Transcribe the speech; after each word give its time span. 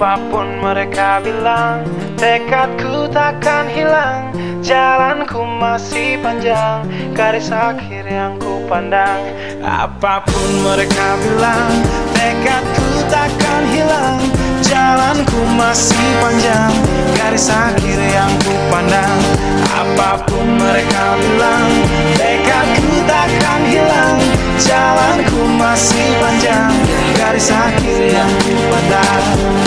Apa 0.00 0.16
pun 0.32 0.48
mereka 0.64 1.20
bilang 1.20 1.84
Tekadku 2.16 3.04
takkan 3.12 3.68
hilang. 3.68 4.32
Jalanku 4.64 5.44
masih 5.60 6.16
panjang 6.24 6.88
Garis 7.12 7.52
akhir 7.52 8.08
yang 8.08 8.40
ku 8.40 8.64
pandang. 8.64 9.20
Apa 9.60 10.24
pun 10.24 10.64
mereka 10.64 11.20
bilang 11.20 11.84
Tekadku 12.16 13.12
takkan 13.12 13.68
hilang. 13.76 14.24
Jalanku 14.64 15.36
masih 15.60 16.08
panjang 16.24 16.72
Garis 17.20 17.52
akhir 17.52 18.00
yang 18.00 18.32
ku 18.40 18.56
pandang. 18.72 19.20
Apa 19.68 20.16
pun 20.24 20.48
mereka 20.56 21.20
bilang 21.20 21.68
Tekadku 22.16 23.04
takkan 23.04 23.68
hilang. 23.68 24.16
Jalanku 24.56 25.44
masih 25.60 26.08
panjang 26.16 26.72
Garis 27.20 27.52
akhir 27.52 28.00
yang 28.08 28.32
ku 28.48 28.56
pandang 28.72 29.60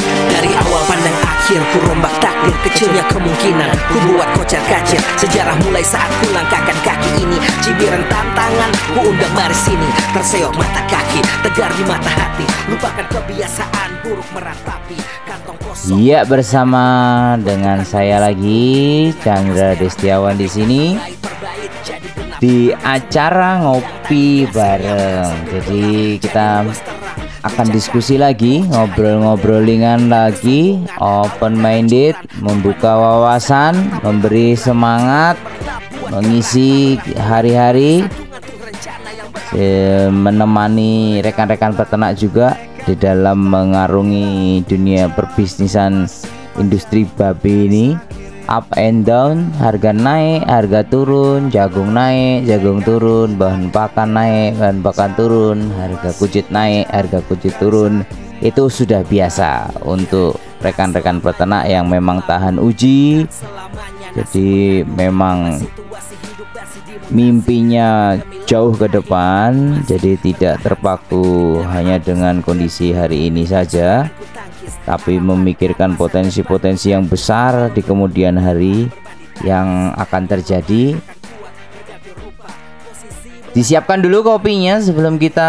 Dari 0.43 0.59
awal 0.59 0.83
pandang 0.91 1.17
akhir 1.23 1.63
Ku 1.71 1.77
rombak 1.87 2.11
takdir 2.19 2.51
kecilnya 2.67 2.99
kemungkinan. 3.07 3.71
Ku 3.87 3.95
buat 4.11 4.27
kocar 4.35 4.59
kacir 4.67 4.99
Sejarah 5.15 5.55
mulai 5.63 5.79
saat 5.79 6.11
ku 6.19 6.27
langkahkan 6.35 6.75
kaki 6.83 7.23
ini. 7.23 7.39
Cibiran 7.63 8.03
tantangan 8.11 8.67
Ku 8.91 9.07
undang 9.07 9.31
mari 9.31 9.55
sini 9.55 9.87
Terseok 10.11 10.51
mata 10.59 10.83
kaki 10.91 11.23
Tegar 11.47 11.71
di 11.71 11.87
mata 11.87 12.11
hati. 12.11 12.43
Lupakan 12.67 13.07
kebiasaan 13.07 14.03
buruk 14.03 14.27
meratapi. 14.35 14.99
Kantong 15.23 15.55
kosong. 15.63 15.95
Iya 15.95 16.27
bersama 16.27 16.83
dengan 17.39 17.87
saya 17.87 18.19
lagi 18.19 19.15
Chandra 19.23 19.79
Destiawan 19.79 20.35
di 20.35 20.51
sini. 20.51 20.99
Di 22.43 22.75
acara 22.83 23.63
ngopi 23.63 24.43
bareng. 24.51 25.55
Jadi 25.55 26.19
kita 26.19 26.67
akan 27.43 27.67
diskusi 27.75 28.15
lagi, 28.15 28.63
ngobrol-ngobrol 28.71 29.67
ringan 29.67 30.07
lagi, 30.07 30.79
open 31.03 31.59
minded, 31.59 32.15
membuka 32.39 32.95
wawasan, 32.95 33.75
memberi 33.99 34.55
semangat, 34.55 35.35
mengisi 36.07 36.95
hari-hari, 37.19 38.07
eh, 39.59 40.07
menemani 40.07 41.19
rekan-rekan 41.19 41.75
peternak 41.75 42.15
juga 42.15 42.55
di 42.87 42.95
dalam 42.95 43.47
mengarungi 43.47 44.63
dunia 44.63 45.11
perbisnisan 45.11 46.07
industri 46.59 47.07
babi 47.15 47.67
ini 47.67 47.85
up 48.47 48.67
and 48.75 49.07
down 49.07 49.51
harga 49.59 49.95
naik 49.95 50.43
harga 50.47 50.83
turun 50.83 51.47
jagung 51.47 51.95
naik 51.95 52.43
jagung 52.43 52.83
turun 52.83 53.39
bahan 53.39 53.71
pakan 53.71 54.09
naik 54.15 54.59
bahan 54.59 54.79
pakan 54.83 55.11
turun 55.15 55.57
harga 55.79 56.09
kucit 56.17 56.47
naik 56.51 56.87
harga 56.91 57.19
kucit 57.25 57.55
turun. 57.59 58.03
Itu 58.43 58.67
sudah 58.67 59.07
biasa 59.07 59.71
untuk 59.87 60.35
rekan-rekan 60.59 61.23
peternak 61.23 61.63
yang 61.63 61.87
memang 61.87 62.19
tahan 62.27 62.59
uji. 62.59 63.23
Jadi 64.13 64.83
memang 64.83 65.63
mimpinya 67.07 68.19
jauh 68.49 68.73
ke 68.75 68.89
depan 68.89 69.79
jadi 69.85 70.17
tidak 70.17 70.65
terpaku 70.65 71.61
hanya 71.69 72.01
dengan 72.01 72.41
kondisi 72.41 72.89
hari 72.89 73.29
ini 73.29 73.45
saja 73.45 74.09
tapi 74.83 75.19
memikirkan 75.19 75.95
potensi-potensi 75.95 76.91
yang 76.91 77.07
besar 77.07 77.71
di 77.71 77.81
kemudian 77.81 78.35
hari 78.37 78.89
yang 79.41 79.91
akan 79.97 80.23
terjadi 80.29 80.97
Disiapkan 83.53 84.01
dulu 84.01 84.25
kopinya 84.25 84.81
sebelum 84.81 85.21
kita 85.21 85.45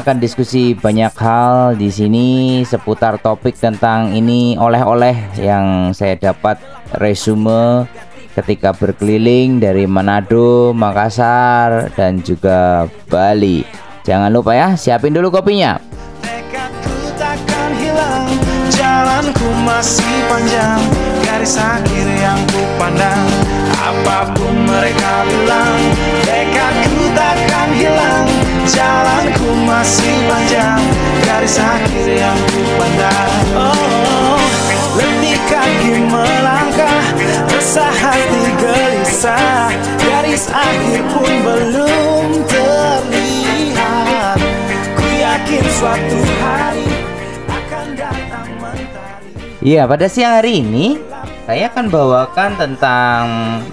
akan 0.00 0.16
diskusi 0.16 0.72
banyak 0.72 1.12
hal 1.12 1.76
di 1.76 1.92
sini 1.92 2.28
seputar 2.64 3.20
topik 3.20 3.52
tentang 3.52 4.16
ini 4.16 4.56
oleh-oleh 4.56 5.36
yang 5.36 5.92
saya 5.92 6.16
dapat 6.16 6.56
resume 6.96 7.84
ketika 8.32 8.72
berkeliling 8.72 9.60
dari 9.60 9.84
Manado, 9.84 10.72
Makassar 10.72 11.92
dan 12.00 12.24
juga 12.24 12.88
Bali. 13.12 13.60
Jangan 14.08 14.32
lupa 14.32 14.56
ya, 14.56 14.72
siapin 14.72 15.12
dulu 15.12 15.28
kopinya. 15.28 15.97
Jalanku 18.72 19.48
masih 19.64 20.16
panjang. 20.28 20.80
Garis 21.28 21.60
akhir 21.60 22.08
yang 22.18 22.40
ku 22.50 22.64
pandang 22.80 23.28
Apa 23.78 24.32
pun 24.32 24.64
mereka 24.64 25.22
bilang 25.28 25.78
Tekadku 26.24 27.14
takkan 27.14 27.68
hilang. 27.76 28.26
Jalanku 28.66 29.48
masih 29.68 30.16
panjang 30.26 30.80
Garis 31.22 31.60
akhir 31.60 32.08
yang 32.10 32.38
ku 32.48 32.62
pandang. 32.80 33.32
Oh, 33.54 34.40
letih 34.96 35.38
kaki 35.46 35.94
melangkah 36.08 37.04
Resah 37.54 37.92
hati 37.92 38.44
gelisah. 38.58 39.70
Garis 40.00 40.48
akhir 40.50 41.04
pun 41.12 41.32
belum 41.44 42.42
terlihat. 42.48 44.40
Ku 44.96 45.06
yakin 45.06 45.64
suatu 45.76 46.18
hari 46.42 46.57
Iya, 49.58 49.90
pada 49.90 50.06
siang 50.06 50.38
hari 50.38 50.62
ini 50.62 51.02
saya 51.42 51.66
akan 51.66 51.90
bawakan 51.90 52.50
tentang 52.54 53.22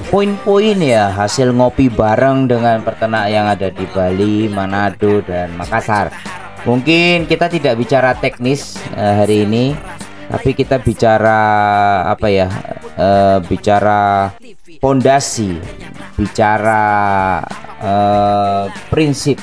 poin-poin 0.10 0.74
ya 0.82 1.14
hasil 1.14 1.54
ngopi 1.54 1.94
bareng 1.94 2.50
dengan 2.50 2.82
peternak 2.82 3.30
yang 3.30 3.46
ada 3.46 3.70
di 3.70 3.86
Bali, 3.94 4.50
Manado 4.50 5.22
dan 5.22 5.54
Makassar. 5.54 6.10
Mungkin 6.66 7.30
kita 7.30 7.46
tidak 7.54 7.78
bicara 7.78 8.18
teknis 8.18 8.82
eh, 8.98 9.14
hari 9.14 9.46
ini, 9.46 9.78
tapi 10.26 10.58
kita 10.58 10.82
bicara 10.82 11.38
apa 12.10 12.34
ya? 12.34 12.50
eh, 12.98 13.38
bicara 13.46 14.34
fondasi, 14.82 15.62
bicara 16.18 16.82
eh, 17.78 18.64
prinsip, 18.90 19.38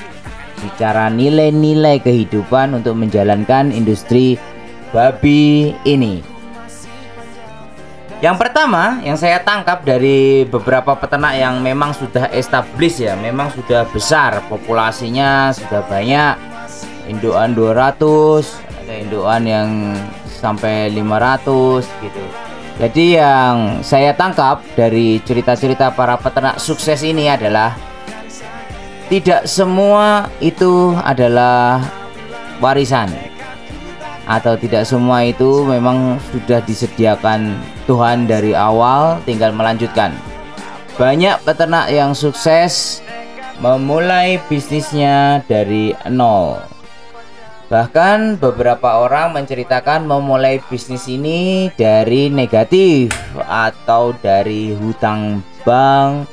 bicara 0.59 1.07
nilai-nilai 1.07 2.03
kehidupan 2.03 2.83
untuk 2.83 2.99
menjalankan 2.99 3.71
industri 3.71 4.35
babi 4.91 5.71
ini. 5.87 6.32
Yang 8.23 8.39
pertama 8.39 9.03
yang 9.03 9.19
saya 9.19 9.43
tangkap 9.43 9.83
dari 9.83 10.47
beberapa 10.47 10.95
peternak 10.95 11.35
yang 11.35 11.59
memang 11.59 11.91
sudah 11.91 12.31
established 12.31 13.03
ya, 13.03 13.19
memang 13.19 13.51
sudah 13.51 13.83
besar 13.91 14.47
populasinya 14.47 15.51
sudah 15.51 15.83
banyak. 15.91 16.39
Induan 17.11 17.51
200, 17.51 18.47
ada 18.79 18.95
induan 18.95 19.43
yang 19.43 19.99
sampai 20.39 20.95
500 20.95 21.83
gitu. 21.99 22.23
Jadi 22.79 23.19
yang 23.19 23.83
saya 23.83 24.15
tangkap 24.15 24.63
dari 24.79 25.19
cerita-cerita 25.27 25.91
para 25.91 26.15
peternak 26.15 26.63
sukses 26.63 27.03
ini 27.03 27.27
adalah 27.27 27.75
tidak 29.11 29.51
semua 29.51 30.31
itu 30.39 30.95
adalah 31.03 31.83
warisan 32.63 33.11
atau 34.27 34.55
tidak 34.55 34.87
semua 34.87 35.27
itu 35.27 35.67
memang 35.67 36.19
sudah 36.31 36.63
disediakan 36.63 37.59
Tuhan 37.91 38.31
dari 38.31 38.55
awal 38.55 39.19
tinggal 39.27 39.51
melanjutkan 39.51 40.15
banyak 40.95 41.41
peternak 41.43 41.91
yang 41.91 42.15
sukses 42.15 43.03
memulai 43.59 44.39
bisnisnya 44.47 45.43
dari 45.51 45.97
nol 46.07 46.63
bahkan 47.67 48.37
beberapa 48.37 49.01
orang 49.01 49.33
menceritakan 49.33 50.05
memulai 50.05 50.61
bisnis 50.69 51.09
ini 51.09 51.73
dari 51.75 52.29
negatif 52.29 53.11
atau 53.49 54.13
dari 54.21 54.77
hutang 54.77 55.41
bank 55.65 56.29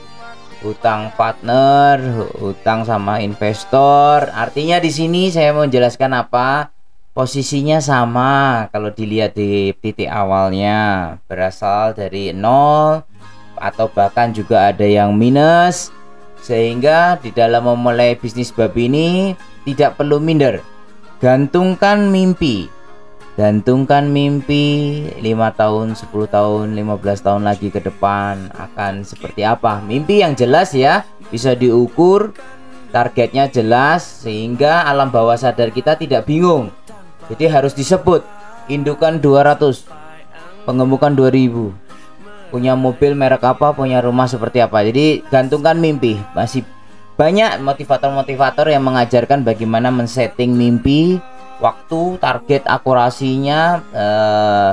hutang 0.59 1.11
partner, 1.15 1.99
hutang 2.39 2.83
sama 2.83 3.23
investor. 3.23 4.27
Artinya 4.35 4.77
di 4.83 4.91
sini 4.91 5.31
saya 5.31 5.55
mau 5.55 5.63
menjelaskan 5.63 6.11
apa? 6.15 6.78
Posisinya 7.19 7.83
sama 7.83 8.71
kalau 8.71 8.95
dilihat 8.95 9.35
di 9.35 9.75
titik 9.83 10.07
awalnya 10.07 11.19
berasal 11.27 11.91
dari 11.91 12.31
nol 12.31 13.03
atau 13.59 13.91
bahkan 13.91 14.31
juga 14.31 14.71
ada 14.71 14.87
yang 14.87 15.19
minus 15.19 15.91
sehingga 16.39 17.19
di 17.19 17.35
dalam 17.35 17.67
memulai 17.67 18.15
bisnis 18.15 18.55
babi 18.55 18.87
ini 18.87 19.07
tidak 19.67 19.99
perlu 19.99 20.23
minder. 20.23 20.63
Gantungkan 21.19 22.07
mimpi. 22.07 22.71
Gantungkan 23.35 24.07
mimpi 24.15 25.03
5 25.19 25.59
tahun, 25.59 25.99
10 25.99 26.07
tahun, 26.23 26.71
15 26.71 27.19
tahun 27.19 27.43
lagi 27.43 27.67
ke 27.67 27.83
depan 27.83 28.47
akan 28.55 29.03
seperti 29.03 29.43
apa. 29.43 29.83
Mimpi 29.83 30.23
yang 30.23 30.39
jelas 30.39 30.71
ya, 30.71 31.03
bisa 31.27 31.51
diukur, 31.51 32.31
targetnya 32.95 33.51
jelas 33.51 34.07
sehingga 34.23 34.87
alam 34.87 35.11
bawah 35.11 35.35
sadar 35.35 35.75
kita 35.75 35.99
tidak 35.99 36.23
bingung. 36.23 36.78
Jadi 37.29 37.45
harus 37.45 37.77
disebut 37.77 38.25
indukan 38.67 39.21
200, 39.21 39.85
pengemukan 40.65 41.13
2000. 41.13 41.71
Punya 42.49 42.73
mobil 42.73 43.13
merek 43.13 43.45
apa, 43.45 43.77
punya 43.77 44.01
rumah 44.01 44.25
seperti 44.25 44.59
apa. 44.59 44.81
Jadi 44.81 45.21
gantungkan 45.29 45.77
mimpi. 45.77 46.17
Masih 46.33 46.65
banyak 47.19 47.61
motivator-motivator 47.61 48.71
yang 48.71 48.81
mengajarkan 48.81 49.43
bagaimana 49.43 49.91
men-setting 49.91 50.55
mimpi 50.55 51.19
waktu 51.59 52.15
target 52.17 52.63
akurasinya 52.63 53.83
eh, 53.91 54.71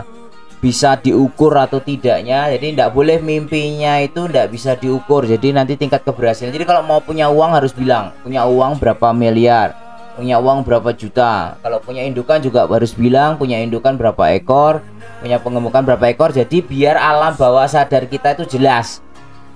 bisa 0.63 0.97
diukur 0.97 1.53
atau 1.59 1.83
tidaknya 1.85 2.49
jadi 2.55 2.67
tidak 2.73 2.91
boleh 2.97 3.21
mimpinya 3.21 4.01
itu 4.01 4.25
tidak 4.27 4.51
bisa 4.51 4.73
diukur 4.79 5.23
jadi 5.29 5.53
nanti 5.53 5.77
tingkat 5.77 6.03
keberhasilan 6.07 6.55
jadi 6.55 6.65
kalau 6.65 6.83
mau 6.87 6.99
punya 7.05 7.29
uang 7.29 7.55
harus 7.55 7.77
bilang 7.77 8.15
punya 8.25 8.49
uang 8.49 8.81
berapa 8.81 9.13
miliar 9.13 9.86
punya 10.17 10.41
uang 10.41 10.65
berapa 10.65 10.91
juta. 10.97 11.61
Kalau 11.61 11.79
punya 11.85 12.03
indukan 12.03 12.41
juga 12.41 12.65
harus 12.65 12.97
bilang 12.97 13.37
punya 13.37 13.61
indukan 13.61 13.95
berapa 14.01 14.33
ekor 14.33 14.81
punya 15.21 15.37
pengemukan 15.39 15.85
berapa 15.85 16.05
ekor. 16.09 16.33
Jadi 16.33 16.65
biar 16.65 16.97
alam 16.97 17.37
bawah 17.37 17.69
sadar 17.69 18.09
kita 18.09 18.33
itu 18.33 18.59
jelas. 18.59 19.05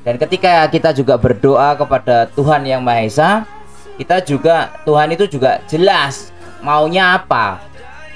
Dan 0.05 0.21
ketika 0.21 0.65
kita 0.69 0.93
juga 0.97 1.17
berdoa 1.17 1.77
kepada 1.77 2.29
Tuhan 2.33 2.65
yang 2.69 2.85
Maha 2.85 3.05
Esa 3.05 3.31
kita 4.01 4.25
juga 4.25 4.73
Tuhan 4.89 5.13
itu 5.13 5.29
juga 5.29 5.61
jelas 5.69 6.33
maunya 6.65 7.21
apa. 7.21 7.61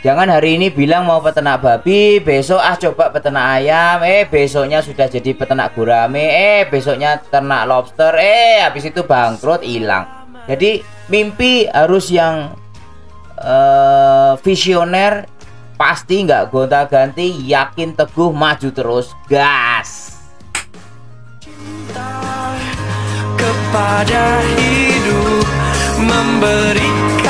Jangan 0.04 0.28
hari 0.28 0.60
ini 0.60 0.68
bilang 0.68 1.08
mau 1.08 1.16
peternak 1.24 1.64
babi, 1.64 2.20
besok 2.20 2.60
ah 2.60 2.76
coba 2.76 3.08
peternak 3.08 3.56
ayam, 3.56 4.04
eh 4.04 4.28
besoknya 4.28 4.84
sudah 4.84 5.08
jadi 5.08 5.32
peternak 5.32 5.72
gurame, 5.72 6.20
eh 6.20 6.68
besoknya 6.68 7.24
ternak 7.24 7.64
lobster, 7.64 8.12
eh 8.20 8.60
habis 8.60 8.84
itu 8.84 9.00
bangkrut 9.00 9.64
hilang. 9.64 10.23
Jadi 10.44 10.84
mimpi 11.08 11.64
harus 11.68 12.12
yang 12.12 12.52
uh, 13.40 14.36
visioner, 14.44 15.24
pasti 15.74 16.24
nggak 16.24 16.52
gonta-ganti, 16.52 17.32
yakin 17.48 17.96
teguh 17.96 18.30
maju 18.30 18.68
terus, 18.72 19.12
gas. 19.26 20.14
kepada 23.74 24.38
hidup 24.54 25.46
memberikan 25.98 27.23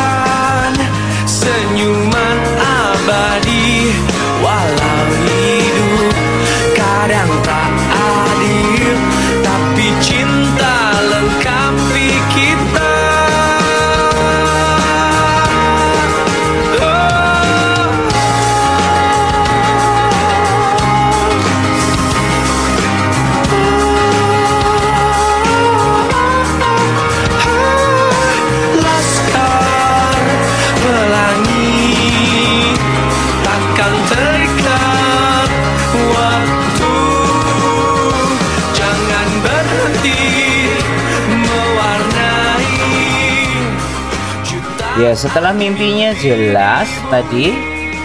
juta 45.15 45.31
Ya 45.31 45.31
setelah 45.31 45.55
mimpinya 45.55 46.11
jelas 46.19 46.91
tadi 47.07 47.55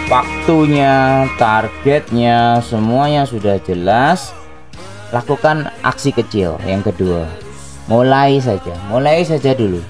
waktunya, 0.06 1.26
targetnya, 1.42 2.62
semuanya 2.62 3.26
sudah 3.26 3.58
jelas. 3.66 4.30
Lakukan 5.10 5.74
aksi 5.82 6.14
kecil 6.14 6.54
yang 6.62 6.86
kedua. 6.86 7.26
Mulai 7.90 8.38
saja, 8.38 8.78
mulai 8.86 9.26
saja 9.26 9.58
dulu. 9.58 9.82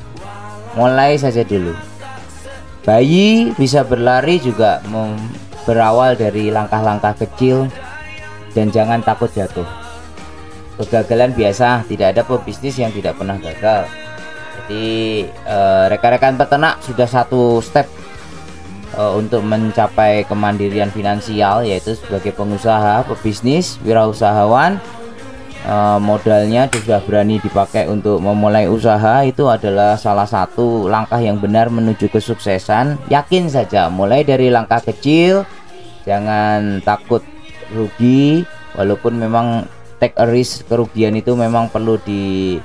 Mulai 0.73 1.21
saja 1.21 1.45
dulu. 1.45 1.77
Bayi 2.89 3.53
bisa 3.61 3.85
berlari 3.85 4.41
juga 4.41 4.81
berawal 5.69 6.17
dari 6.17 6.49
langkah-langkah 6.49 7.21
kecil 7.21 7.69
dan 8.57 8.73
jangan 8.73 9.05
takut 9.05 9.29
jatuh. 9.29 9.69
Kegagalan 10.81 11.37
biasa, 11.37 11.85
tidak 11.85 12.17
ada 12.17 12.25
pebisnis 12.25 12.81
yang 12.81 12.89
tidak 12.97 13.13
pernah 13.21 13.37
gagal. 13.37 14.00
Jadi 14.61 15.25
eh, 15.25 15.85
rekan-rekan 15.89 16.37
peternak 16.37 16.85
sudah 16.85 17.09
satu 17.09 17.65
step 17.65 17.89
eh, 18.93 19.13
untuk 19.17 19.41
mencapai 19.41 20.29
kemandirian 20.29 20.93
finansial 20.93 21.65
yaitu 21.65 21.97
sebagai 21.97 22.37
pengusaha, 22.37 23.09
pebisnis, 23.09 23.81
wirausahawan. 23.81 24.77
Eh, 25.61 25.99
modalnya 26.01 26.69
sudah 26.73 27.01
berani 27.05 27.41
dipakai 27.41 27.89
untuk 27.89 28.21
memulai 28.21 28.69
usaha 28.69 29.25
itu 29.25 29.49
adalah 29.49 29.97
salah 29.97 30.29
satu 30.29 30.89
langkah 30.89 31.21
yang 31.21 31.41
benar 31.41 31.73
menuju 31.73 32.13
kesuksesan. 32.13 33.01
Yakin 33.09 33.49
saja, 33.49 33.89
mulai 33.89 34.25
dari 34.25 34.53
langkah 34.53 34.81
kecil, 34.81 35.45
jangan 36.05 36.81
takut 36.85 37.25
rugi, 37.73 38.45
walaupun 38.77 39.21
memang 39.21 39.69
take 40.01 40.17
a 40.17 40.25
risk 40.25 40.65
kerugian 40.65 41.13
itu 41.13 41.37
memang 41.37 41.69
perlu 41.69 42.01
di 42.01 42.57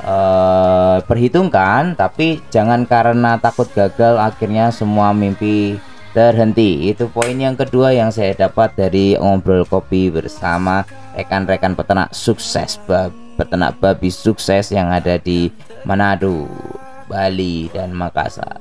eh, 0.00 0.98
perhitungkan 1.04 1.94
tapi 1.94 2.40
jangan 2.48 2.84
karena 2.88 3.36
takut 3.36 3.68
gagal 3.72 4.16
akhirnya 4.16 4.72
semua 4.72 5.12
mimpi 5.12 5.78
terhenti 6.10 6.90
itu 6.90 7.06
poin 7.06 7.38
yang 7.38 7.54
kedua 7.54 7.94
yang 7.94 8.10
saya 8.10 8.34
dapat 8.34 8.74
dari 8.74 9.14
ngobrol 9.14 9.62
kopi 9.62 10.10
bersama 10.10 10.82
rekan-rekan 11.14 11.78
peternak 11.78 12.10
sukses 12.10 12.82
bab 12.88 13.14
peternak 13.38 13.78
babi 13.78 14.10
sukses 14.10 14.74
yang 14.74 14.90
ada 14.90 15.16
di 15.16 15.48
Manado 15.86 16.50
Bali 17.06 17.70
dan 17.70 17.94
Makassar 17.94 18.58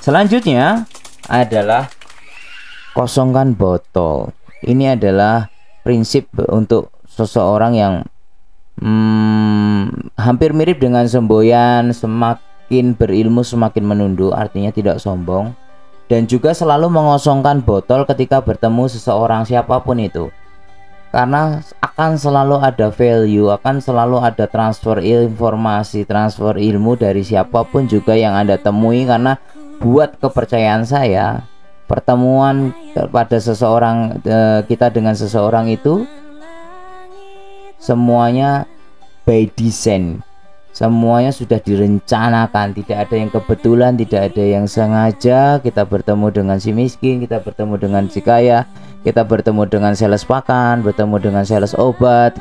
selanjutnya 0.00 0.86
adalah 1.30 1.86
kosongkan 2.90 3.54
botol. 3.54 4.34
Ini 4.60 4.98
adalah 4.98 5.48
prinsip 5.82 6.28
untuk 6.50 6.92
seseorang 7.08 7.72
yang 7.74 7.94
hmm, 8.80 10.14
hampir 10.16 10.52
mirip 10.52 10.78
dengan 10.80 11.06
semboyan, 11.08 11.90
semakin 11.90 12.94
berilmu 12.94 13.42
semakin 13.42 13.84
menunduk, 13.84 14.32
artinya 14.32 14.70
tidak 14.70 15.02
sombong 15.02 15.56
dan 16.10 16.26
juga 16.26 16.50
selalu 16.50 16.90
mengosongkan 16.90 17.62
botol 17.62 18.02
ketika 18.02 18.42
bertemu 18.42 18.90
seseorang 18.90 19.46
siapa 19.46 19.78
pun 19.78 20.02
itu. 20.02 20.26
Karena 21.14 21.62
akan 21.82 22.18
selalu 22.18 22.58
ada 22.62 22.90
value, 22.90 23.50
akan 23.50 23.82
selalu 23.82 24.22
ada 24.22 24.46
transfer 24.46 24.98
informasi, 25.02 26.06
transfer 26.06 26.54
ilmu 26.54 26.98
dari 26.98 27.22
siapa 27.22 27.66
pun 27.66 27.86
juga 27.86 28.14
yang 28.14 28.34
Anda 28.34 28.58
temui 28.58 29.06
karena 29.06 29.38
buat 29.82 30.18
kepercayaan 30.22 30.86
saya 30.86 31.46
pertemuan 31.90 32.70
kepada 32.94 33.42
seseorang 33.42 34.22
eh, 34.22 34.62
kita 34.70 34.94
dengan 34.94 35.18
seseorang 35.18 35.66
itu 35.66 36.06
semuanya 37.82 38.70
by 39.26 39.50
design. 39.58 40.22
Semuanya 40.70 41.34
sudah 41.34 41.58
direncanakan. 41.58 42.78
Tidak 42.78 42.94
ada 42.94 43.14
yang 43.18 43.26
kebetulan 43.34 43.98
tidak 43.98 44.30
ada 44.30 44.44
yang 44.46 44.70
sengaja. 44.70 45.58
Kita 45.58 45.82
bertemu 45.82 46.30
dengan 46.30 46.56
si 46.62 46.70
miskin 46.70 47.18
kita 47.18 47.42
bertemu 47.42 47.74
dengan 47.74 48.06
si 48.06 48.22
kaya 48.22 48.70
kita 49.00 49.24
bertemu 49.24 49.64
dengan 49.64 49.92
sales 49.96 50.28
pakan 50.28 50.84
bertemu 50.84 51.16
dengan 51.16 51.44
sales 51.48 51.72
obat 51.72 52.36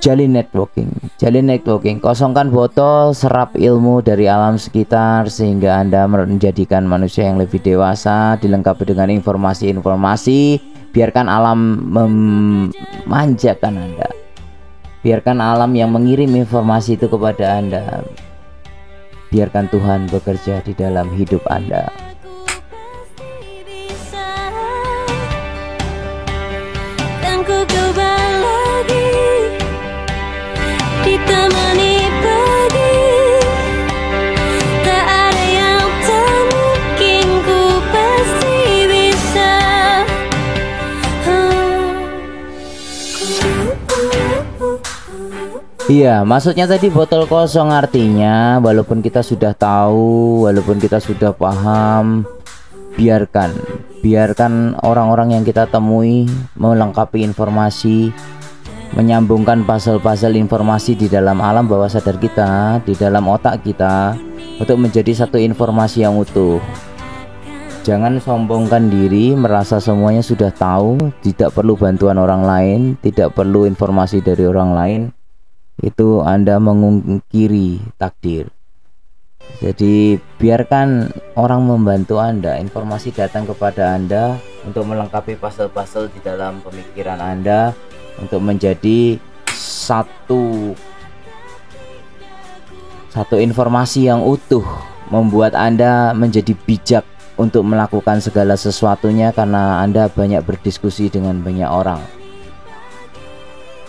jalin 0.00 0.32
networking. 0.36 0.90
Jalin 1.18 1.48
networking. 1.48 1.98
Kosongkan 1.98 2.52
botol 2.52 3.16
serap 3.16 3.56
ilmu 3.56 4.04
dari 4.04 4.28
alam 4.30 4.60
sekitar 4.60 5.28
sehingga 5.32 5.80
anda 5.80 6.06
menjadikan 6.06 6.84
manusia 6.84 7.26
yang 7.26 7.40
lebih 7.40 7.60
dewasa 7.60 8.36
dilengkapi 8.40 8.86
dengan 8.86 9.10
informasi-informasi. 9.12 10.60
Biarkan 10.92 11.26
alam 11.28 11.58
memanjakan 11.92 13.74
anda. 13.76 14.08
Biarkan 15.04 15.38
alam 15.38 15.70
yang 15.76 15.92
mengirim 15.92 16.32
informasi 16.34 16.96
itu 16.96 17.06
kepada 17.06 17.60
anda. 17.60 18.00
Biarkan 19.28 19.68
Tuhan 19.68 20.08
bekerja 20.08 20.62
di 20.64 20.72
dalam 20.72 21.10
hidup 21.12 21.44
anda 21.50 22.05
Iya, 45.86 46.26
maksudnya 46.26 46.66
tadi 46.66 46.90
botol 46.90 47.30
kosong 47.30 47.70
artinya 47.70 48.58
walaupun 48.58 48.98
kita 48.98 49.22
sudah 49.22 49.54
tahu, 49.54 50.42
walaupun 50.42 50.82
kita 50.82 50.98
sudah 50.98 51.30
paham, 51.30 52.26
biarkan, 52.98 53.54
biarkan 54.02 54.74
orang-orang 54.82 55.38
yang 55.38 55.46
kita 55.46 55.70
temui 55.70 56.26
melengkapi 56.58 57.22
informasi, 57.22 58.10
menyambungkan 58.98 59.62
puzzle-puzzle 59.62 60.34
informasi 60.34 60.98
di 60.98 61.06
dalam 61.06 61.38
alam 61.38 61.70
bawah 61.70 61.86
sadar 61.86 62.18
kita, 62.18 62.82
di 62.82 62.98
dalam 62.98 63.22
otak 63.30 63.62
kita 63.62 64.18
untuk 64.58 64.82
menjadi 64.82 65.22
satu 65.22 65.38
informasi 65.38 66.02
yang 66.02 66.18
utuh. 66.18 66.58
Jangan 67.86 68.18
sombongkan 68.18 68.90
diri, 68.90 69.38
merasa 69.38 69.78
semuanya 69.78 70.18
sudah 70.18 70.50
tahu, 70.50 70.98
tidak 71.22 71.54
perlu 71.54 71.78
bantuan 71.78 72.18
orang 72.18 72.42
lain, 72.42 72.80
tidak 73.06 73.38
perlu 73.38 73.70
informasi 73.70 74.18
dari 74.18 74.42
orang 74.50 74.74
lain. 74.74 75.15
Itu 75.80 76.24
Anda 76.24 76.56
mengungkiri 76.56 77.96
takdir. 78.00 78.48
Jadi 79.60 80.20
biarkan 80.36 81.12
orang 81.38 81.64
membantu 81.64 82.20
Anda, 82.20 82.60
informasi 82.60 83.14
datang 83.14 83.48
kepada 83.48 83.96
Anda 83.96 84.36
untuk 84.68 84.84
melengkapi 84.84 85.40
puzzle-puzzle 85.40 86.12
di 86.12 86.20
dalam 86.20 86.60
pemikiran 86.60 87.16
Anda 87.22 87.72
untuk 88.20 88.44
menjadi 88.44 89.16
satu 89.56 90.74
satu 93.16 93.40
informasi 93.40 94.12
yang 94.12 94.20
utuh 94.20 94.64
membuat 95.08 95.56
Anda 95.56 96.12
menjadi 96.12 96.52
bijak 96.52 97.04
untuk 97.40 97.64
melakukan 97.64 98.20
segala 98.20 98.60
sesuatunya 98.60 99.32
karena 99.32 99.80
Anda 99.80 100.12
banyak 100.12 100.44
berdiskusi 100.44 101.08
dengan 101.08 101.40
banyak 101.40 101.68
orang. 101.68 102.00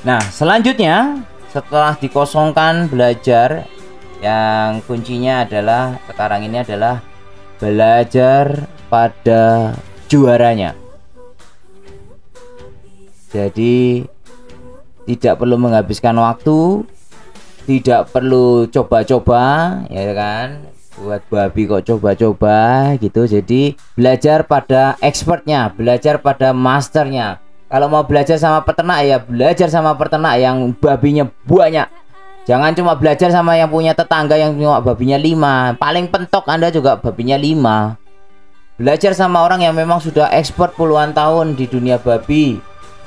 Nah, 0.08 0.24
selanjutnya 0.32 1.20
setelah 1.52 1.96
dikosongkan 1.98 2.92
belajar 2.92 3.66
yang 4.24 4.82
kuncinya 4.84 5.46
adalah 5.46 6.02
sekarang 6.10 6.48
ini 6.50 6.62
adalah 6.62 7.02
belajar 7.62 8.66
pada 8.90 9.74
juaranya. 10.10 10.74
Jadi 13.30 14.08
tidak 15.06 15.40
perlu 15.40 15.56
menghabiskan 15.60 16.16
waktu, 16.18 16.84
tidak 17.68 18.10
perlu 18.10 18.66
coba-coba, 18.72 19.44
ya 19.92 20.14
kan? 20.16 20.78
buat 20.98 21.22
babi 21.30 21.70
kok 21.70 21.86
coba-coba 21.86 22.58
gitu 22.98 23.30
jadi 23.30 23.78
belajar 23.94 24.50
pada 24.50 24.98
expertnya 24.98 25.70
belajar 25.70 26.18
pada 26.18 26.58
masternya 26.58 27.38
kalau 27.68 27.92
mau 27.92 28.04
belajar 28.08 28.40
sama 28.40 28.64
peternak 28.64 29.00
ya 29.04 29.18
belajar 29.20 29.68
sama 29.68 29.92
peternak 29.96 30.40
yang 30.40 30.72
babinya 30.72 31.28
banyak. 31.44 31.88
Jangan 32.48 32.72
cuma 32.80 32.96
belajar 32.96 33.28
sama 33.28 33.60
yang 33.60 33.68
punya 33.68 33.92
tetangga 33.92 34.40
yang 34.40 34.56
cuma 34.56 34.80
babinya 34.80 35.20
lima. 35.20 35.76
Paling 35.76 36.08
pentok 36.08 36.48
anda 36.48 36.72
juga 36.72 36.96
babinya 36.96 37.36
lima. 37.36 38.00
Belajar 38.80 39.12
sama 39.12 39.44
orang 39.44 39.68
yang 39.68 39.76
memang 39.76 40.00
sudah 40.00 40.32
expert 40.32 40.72
puluhan 40.80 41.12
tahun 41.12 41.60
di 41.60 41.68
dunia 41.68 42.00
babi. 42.00 42.56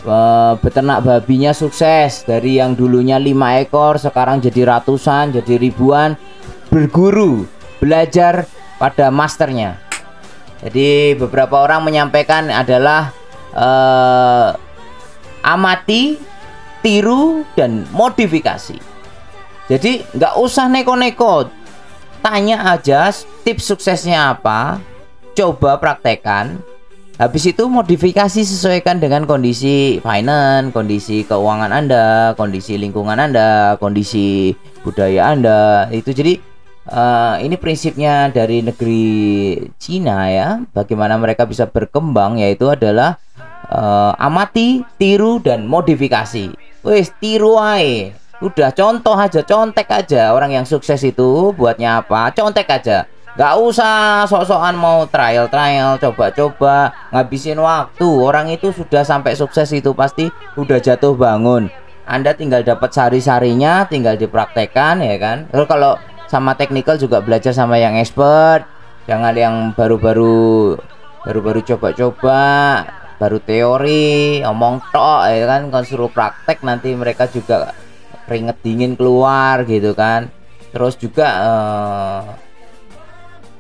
Eh, 0.05 0.53
beternak 0.61 1.01
babinya 1.01 1.57
sukses. 1.57 2.21
Dari 2.29 2.61
yang 2.61 2.77
dulunya 2.77 3.17
lima 3.17 3.57
ekor 3.65 3.97
sekarang 3.97 4.45
jadi 4.45 4.77
ratusan 4.77 5.33
jadi 5.33 5.57
ribuan. 5.57 6.21
Berguru 6.69 7.49
belajar 7.81 8.45
pada 8.77 9.09
masternya. 9.09 9.81
Jadi 10.61 11.17
beberapa 11.17 11.65
orang 11.65 11.81
menyampaikan 11.81 12.53
adalah 12.53 13.17
uh, 13.55 14.55
amati, 15.45 16.19
tiru 16.85 17.45
dan 17.55 17.87
modifikasi. 17.95 18.77
Jadi 19.71 20.03
nggak 20.19 20.35
usah 20.43 20.67
neko-neko, 20.67 21.47
tanya 22.21 22.75
aja 22.75 23.15
tips 23.47 23.71
suksesnya 23.71 24.35
apa, 24.35 24.83
coba 25.39 25.79
praktekkan. 25.79 26.59
Habis 27.21 27.53
itu 27.53 27.69
modifikasi 27.69 28.41
sesuaikan 28.41 28.97
dengan 28.97 29.29
kondisi 29.29 30.01
finance, 30.01 30.73
kondisi 30.73 31.21
keuangan 31.29 31.69
Anda, 31.69 32.33
kondisi 32.33 32.81
lingkungan 32.81 33.21
Anda, 33.21 33.77
kondisi 33.77 34.57
budaya 34.81 35.37
Anda. 35.37 35.93
Itu 35.93 36.17
jadi 36.17 36.41
uh, 36.89 37.37
ini 37.45 37.61
prinsipnya 37.61 38.33
dari 38.33 38.65
negeri 38.65 39.05
Cina 39.77 40.33
ya 40.33 40.65
bagaimana 40.73 41.21
mereka 41.21 41.45
bisa 41.45 41.69
berkembang 41.69 42.41
yaitu 42.41 42.73
adalah 42.73 43.21
uh, 43.71 44.13
amati 44.19 44.83
tiru 44.99 45.39
dan 45.39 45.65
modifikasi. 45.65 46.53
Wes 46.83 47.15
tiru 47.23 47.57
aja 47.57 48.19
udah 48.41 48.73
contoh 48.73 49.13
aja 49.13 49.45
contek 49.45 49.85
aja 49.93 50.33
orang 50.33 50.57
yang 50.57 50.67
sukses 50.67 51.01
itu 51.05 51.53
buatnya 51.55 52.01
apa. 52.05 52.33
Contek 52.33 52.69
aja. 52.69 53.05
Gak 53.39 53.55
usah 53.63 54.27
sok-sokan 54.27 54.75
mau 54.75 55.07
trial-trial, 55.07 56.03
coba-coba, 56.03 56.91
ngabisin 57.15 57.63
waktu. 57.63 58.09
Orang 58.11 58.51
itu 58.51 58.75
sudah 58.75 59.07
sampai 59.07 59.39
sukses 59.39 59.71
itu 59.71 59.95
pasti 59.95 60.27
udah 60.59 60.83
jatuh 60.83 61.15
bangun. 61.15 61.71
Anda 62.11 62.35
tinggal 62.35 62.67
dapat 62.67 62.91
sari-sarinya, 62.91 63.87
tinggal 63.87 64.19
dipraktekkan 64.19 64.99
ya 64.99 65.15
kan. 65.23 65.47
Terus 65.47 65.67
kalau 65.71 65.95
sama 66.27 66.59
technical 66.59 66.99
juga 66.99 67.23
belajar 67.23 67.55
sama 67.55 67.79
yang 67.79 67.95
expert. 67.95 68.67
Jangan 69.07 69.33
yang 69.39 69.55
baru-baru 69.79 70.75
baru-baru 71.23 71.61
coba-coba 71.63 72.41
baru 73.21 73.39
teori 73.45 74.41
omong 74.41 74.81
tok 74.89 75.29
ya 75.29 75.45
kan 75.45 75.69
kan 75.69 75.85
suruh 75.85 76.09
praktek 76.09 76.65
nanti 76.65 76.97
mereka 76.97 77.29
juga 77.29 77.77
keringet 78.25 78.57
dingin 78.65 78.97
keluar 78.97 79.69
gitu 79.69 79.93
kan 79.93 80.33
terus 80.73 80.97
juga 80.97 81.29
eh, 81.29 82.23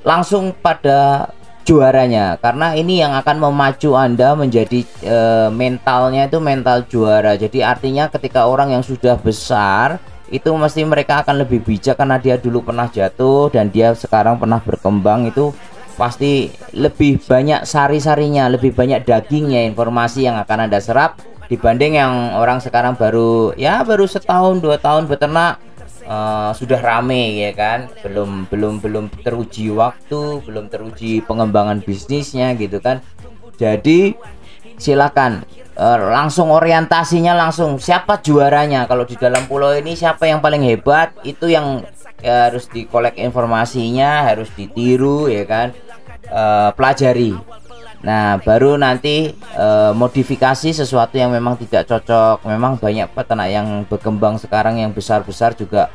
langsung 0.00 0.56
pada 0.56 1.28
juaranya 1.70 2.40
karena 2.40 2.72
ini 2.74 2.98
yang 2.98 3.12
akan 3.14 3.36
memacu 3.46 3.92
Anda 3.94 4.32
menjadi 4.34 4.80
e, 5.04 5.18
mentalnya 5.52 6.26
itu 6.26 6.42
mental 6.42 6.88
juara. 6.88 7.36
Jadi 7.36 7.62
artinya 7.62 8.10
ketika 8.10 8.48
orang 8.48 8.74
yang 8.74 8.82
sudah 8.82 9.14
besar 9.20 10.00
itu 10.30 10.50
mesti 10.50 10.82
mereka 10.86 11.22
akan 11.22 11.42
lebih 11.46 11.62
bijak 11.62 11.98
karena 11.98 12.18
dia 12.18 12.38
dulu 12.38 12.62
pernah 12.62 12.86
jatuh 12.90 13.50
dan 13.50 13.70
dia 13.70 13.94
sekarang 13.94 14.38
pernah 14.38 14.62
berkembang 14.62 15.30
itu 15.30 15.50
pasti 16.00 16.48
lebih 16.72 17.20
banyak 17.20 17.68
sari-sarinya, 17.68 18.48
lebih 18.48 18.72
banyak 18.72 19.04
dagingnya 19.04 19.68
informasi 19.68 20.24
yang 20.24 20.40
akan 20.40 20.64
Anda 20.64 20.80
serap 20.80 21.20
dibanding 21.52 22.00
yang 22.00 22.32
orang 22.40 22.64
sekarang 22.64 22.96
baru 22.96 23.52
ya 23.60 23.84
baru 23.84 24.08
setahun 24.08 24.64
dua 24.64 24.80
tahun 24.80 25.10
beternak 25.10 25.60
uh, 26.08 26.56
sudah 26.56 26.80
rame 26.80 27.44
ya 27.44 27.52
kan? 27.52 27.92
Belum 28.00 28.48
belum 28.48 28.80
belum 28.80 29.04
teruji 29.20 29.68
waktu 29.68 30.40
belum 30.40 30.72
teruji 30.72 31.20
pengembangan 31.20 31.84
bisnisnya 31.84 32.56
gitu 32.56 32.80
kan? 32.80 33.04
Jadi 33.60 34.16
silakan 34.80 35.44
uh, 35.76 36.00
langsung 36.08 36.48
orientasinya 36.48 37.36
langsung. 37.36 37.76
Siapa 37.76 38.24
juaranya? 38.24 38.88
Kalau 38.88 39.04
di 39.04 39.20
dalam 39.20 39.44
pulau 39.44 39.76
ini 39.76 39.92
siapa 39.92 40.24
yang 40.24 40.40
paling 40.40 40.64
hebat? 40.64 41.12
Itu 41.28 41.44
yang 41.52 41.84
ya, 42.22 42.48
harus 42.48 42.68
dikolek 42.68 43.16
informasinya 43.16 44.28
harus 44.28 44.48
ditiru 44.54 45.26
ya 45.28 45.44
kan 45.48 45.72
uh, 46.30 46.70
pelajari 46.74 47.34
nah 48.00 48.40
baru 48.40 48.80
nanti 48.80 49.36
uh, 49.60 49.92
modifikasi 49.92 50.72
sesuatu 50.72 51.20
yang 51.20 51.28
memang 51.36 51.60
tidak 51.60 51.84
cocok 51.84 52.48
memang 52.48 52.80
banyak 52.80 53.12
peternak 53.12 53.52
yang 53.52 53.84
berkembang 53.84 54.40
sekarang 54.40 54.80
yang 54.80 54.88
besar-besar 54.96 55.52
juga 55.52 55.92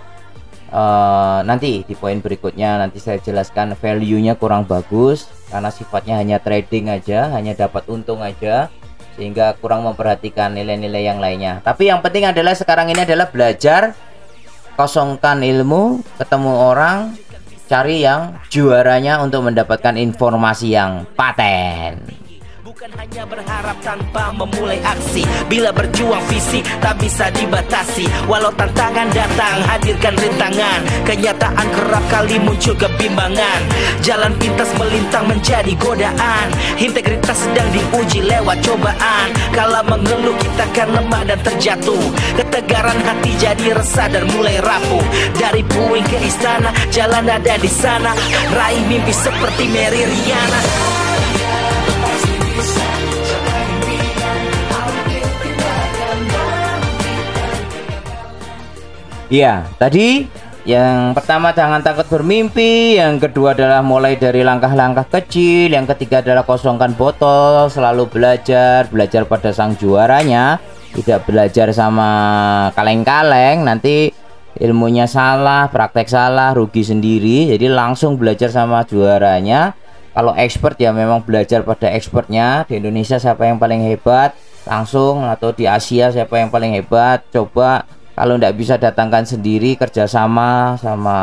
uh, 0.69 1.41
nanti 1.41 1.81
di 1.81 1.97
poin 1.97 2.21
berikutnya 2.21 2.77
nanti 2.77 3.01
saya 3.01 3.17
jelaskan 3.17 3.73
value-nya 3.73 4.37
kurang 4.37 4.69
bagus 4.69 5.25
karena 5.49 5.73
sifatnya 5.73 6.21
hanya 6.21 6.37
trading 6.37 6.93
aja 6.93 7.33
hanya 7.33 7.57
dapat 7.57 7.89
untung 7.89 8.21
aja 8.21 8.69
sehingga 9.15 9.55
kurang 9.57 9.87
memperhatikan 9.87 10.51
nilai-nilai 10.51 11.07
yang 11.07 11.19
lainnya. 11.23 11.63
Tapi 11.63 11.87
yang 11.87 12.03
penting 12.03 12.27
adalah 12.27 12.51
sekarang 12.51 12.91
ini 12.91 13.07
adalah 13.07 13.31
belajar, 13.31 13.95
kosongkan 14.75 15.39
ilmu, 15.39 16.03
ketemu 16.19 16.51
orang, 16.51 17.15
cari 17.65 18.05
yang 18.05 18.37
juaranya 18.49 19.21
untuk 19.21 19.45
mendapatkan 19.45 19.97
informasi 19.97 20.73
yang 20.73 21.05
paten. 21.17 22.24
Bukan 22.85 23.01
hanya 23.01 23.25
berharap 23.25 23.77
tanpa 23.81 24.29
memulai 24.29 24.77
aksi. 24.85 25.25
Bila 25.49 25.73
berjuang 25.73 26.21
visi 26.29 26.61
tak 26.77 27.01
bisa 27.01 27.33
dibatasi. 27.33 28.05
Walau 28.29 28.53
tantangan 28.53 29.09
datang 29.09 29.57
hadirkan 29.65 30.13
rintangan. 30.13 30.85
Kenyataan 31.01 31.65
kerap 31.73 32.05
kali 32.13 32.37
muncul 32.37 32.77
kebimbangan. 32.77 33.65
Jalan 34.05 34.37
pintas 34.37 34.69
melintang 34.77 35.25
menjadi 35.25 35.73
godaan. 35.81 36.53
Integritas 36.77 37.49
sedang 37.49 37.65
diuji 37.73 38.21
lewat 38.21 38.61
cobaan. 38.61 39.33
Kala 39.49 39.81
mengeluh 39.81 40.37
kita 40.37 40.69
kan 40.77 40.93
lemah 40.93 41.25
dan 41.25 41.41
terjatuh. 41.41 42.05
Ketegaran 42.37 43.01
hati 43.01 43.33
jadi 43.41 43.81
resah 43.81 44.13
dan 44.13 44.29
mulai 44.37 44.61
rapuh. 44.61 45.01
Dari 45.33 45.65
puing 45.73 46.05
ke 46.05 46.21
istana 46.21 46.69
jalan 46.93 47.25
ada 47.25 47.57
di 47.57 47.65
sana. 47.65 48.13
Raih 48.53 48.85
mimpi 48.85 49.09
seperti 49.09 49.73
Mary 49.73 50.05
Riana 50.05 51.04
Iya, 59.25 59.65
tadi 59.81 60.29
yang 60.65 61.11
pertama 61.11 61.51
jangan 61.51 61.81
takut 61.81 62.07
bermimpi, 62.07 62.95
yang 62.95 63.19
kedua 63.19 63.57
adalah 63.57 63.81
mulai 63.81 64.15
dari 64.15 64.45
langkah-langkah 64.45 65.05
kecil, 65.11 65.73
yang 65.73 65.83
ketiga 65.89 66.23
adalah 66.23 66.45
kosongkan 66.45 66.95
botol, 66.95 67.67
selalu 67.67 68.07
belajar, 68.07 68.87
belajar 68.87 69.27
pada 69.27 69.51
sang 69.51 69.75
juaranya. 69.75 70.57
tidak 70.95 71.27
belajar 71.27 71.75
sama 71.75 72.07
kaleng-kaleng 72.71 73.67
nanti 73.67 74.15
ilmunya 74.55 75.11
salah 75.11 75.67
praktek 75.67 76.07
salah 76.07 76.55
rugi 76.55 76.87
sendiri 76.87 77.51
jadi 77.51 77.67
langsung 77.67 78.15
belajar 78.15 78.47
sama 78.47 78.87
juaranya 78.87 79.75
kalau 80.15 80.31
expert 80.39 80.79
ya 80.79 80.95
memang 80.95 81.19
belajar 81.27 81.59
pada 81.67 81.91
expertnya. 81.91 82.63
Di 82.63 82.79
Indonesia 82.79 83.19
siapa 83.19 83.43
yang 83.43 83.59
paling 83.59 83.83
hebat? 83.83 84.31
Langsung 84.63 85.27
atau 85.27 85.51
di 85.51 85.67
Asia 85.67 86.07
siapa 86.07 86.39
yang 86.39 86.47
paling 86.47 86.71
hebat? 86.71 87.27
Coba 87.35 87.83
kalau 88.15 88.39
tidak 88.39 88.55
bisa 88.55 88.79
datangkan 88.79 89.27
sendiri 89.27 89.75
kerjasama 89.75 90.79
sama 90.79 91.19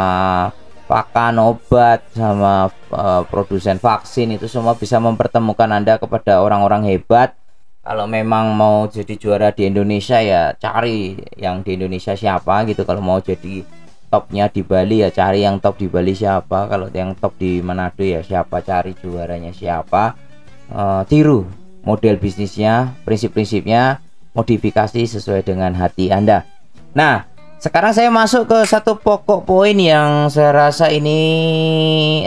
pakan 0.84 1.40
obat 1.40 2.04
sama 2.12 2.68
uh, 2.92 3.24
produsen 3.32 3.80
vaksin 3.80 4.36
itu 4.36 4.44
semua 4.44 4.76
bisa 4.76 5.00
mempertemukan 5.00 5.72
anda 5.72 5.96
kepada 5.96 6.44
orang-orang 6.44 6.84
hebat. 6.84 7.32
Kalau 7.80 8.04
memang 8.04 8.52
mau 8.52 8.86
jadi 8.92 9.16
juara 9.16 9.50
di 9.56 9.72
Indonesia 9.72 10.20
ya 10.20 10.52
cari 10.54 11.16
yang 11.40 11.64
di 11.64 11.80
Indonesia 11.80 12.12
siapa 12.12 12.62
gitu. 12.68 12.84
Kalau 12.84 13.00
mau 13.00 13.18
jadi 13.24 13.64
topnya 14.12 14.52
di 14.52 14.60
Bali 14.60 15.00
ya 15.00 15.08
cari 15.08 15.40
yang 15.40 15.56
top 15.56 15.80
di 15.80 15.88
Bali 15.88 16.12
siapa. 16.12 16.68
Kalau 16.68 16.92
yang 16.92 17.16
top 17.16 17.40
di 17.40 17.64
Manado 17.64 18.04
ya 18.04 18.20
siapa 18.20 18.60
cari 18.60 18.92
juaranya 18.92 19.56
siapa. 19.56 20.12
Uh, 20.68 21.00
tiru 21.08 21.48
model 21.88 22.20
bisnisnya 22.20 22.92
prinsip-prinsipnya 23.08 24.04
modifikasi 24.36 25.00
sesuai 25.08 25.48
dengan 25.48 25.72
hati 25.72 26.12
Anda. 26.12 26.44
Nah 26.92 27.24
sekarang 27.56 27.96
saya 27.96 28.12
masuk 28.12 28.52
ke 28.52 28.58
satu 28.68 29.00
pokok 29.00 29.48
poin 29.48 29.78
yang 29.78 30.28
saya 30.28 30.50
rasa 30.50 30.92
ini 30.92 31.20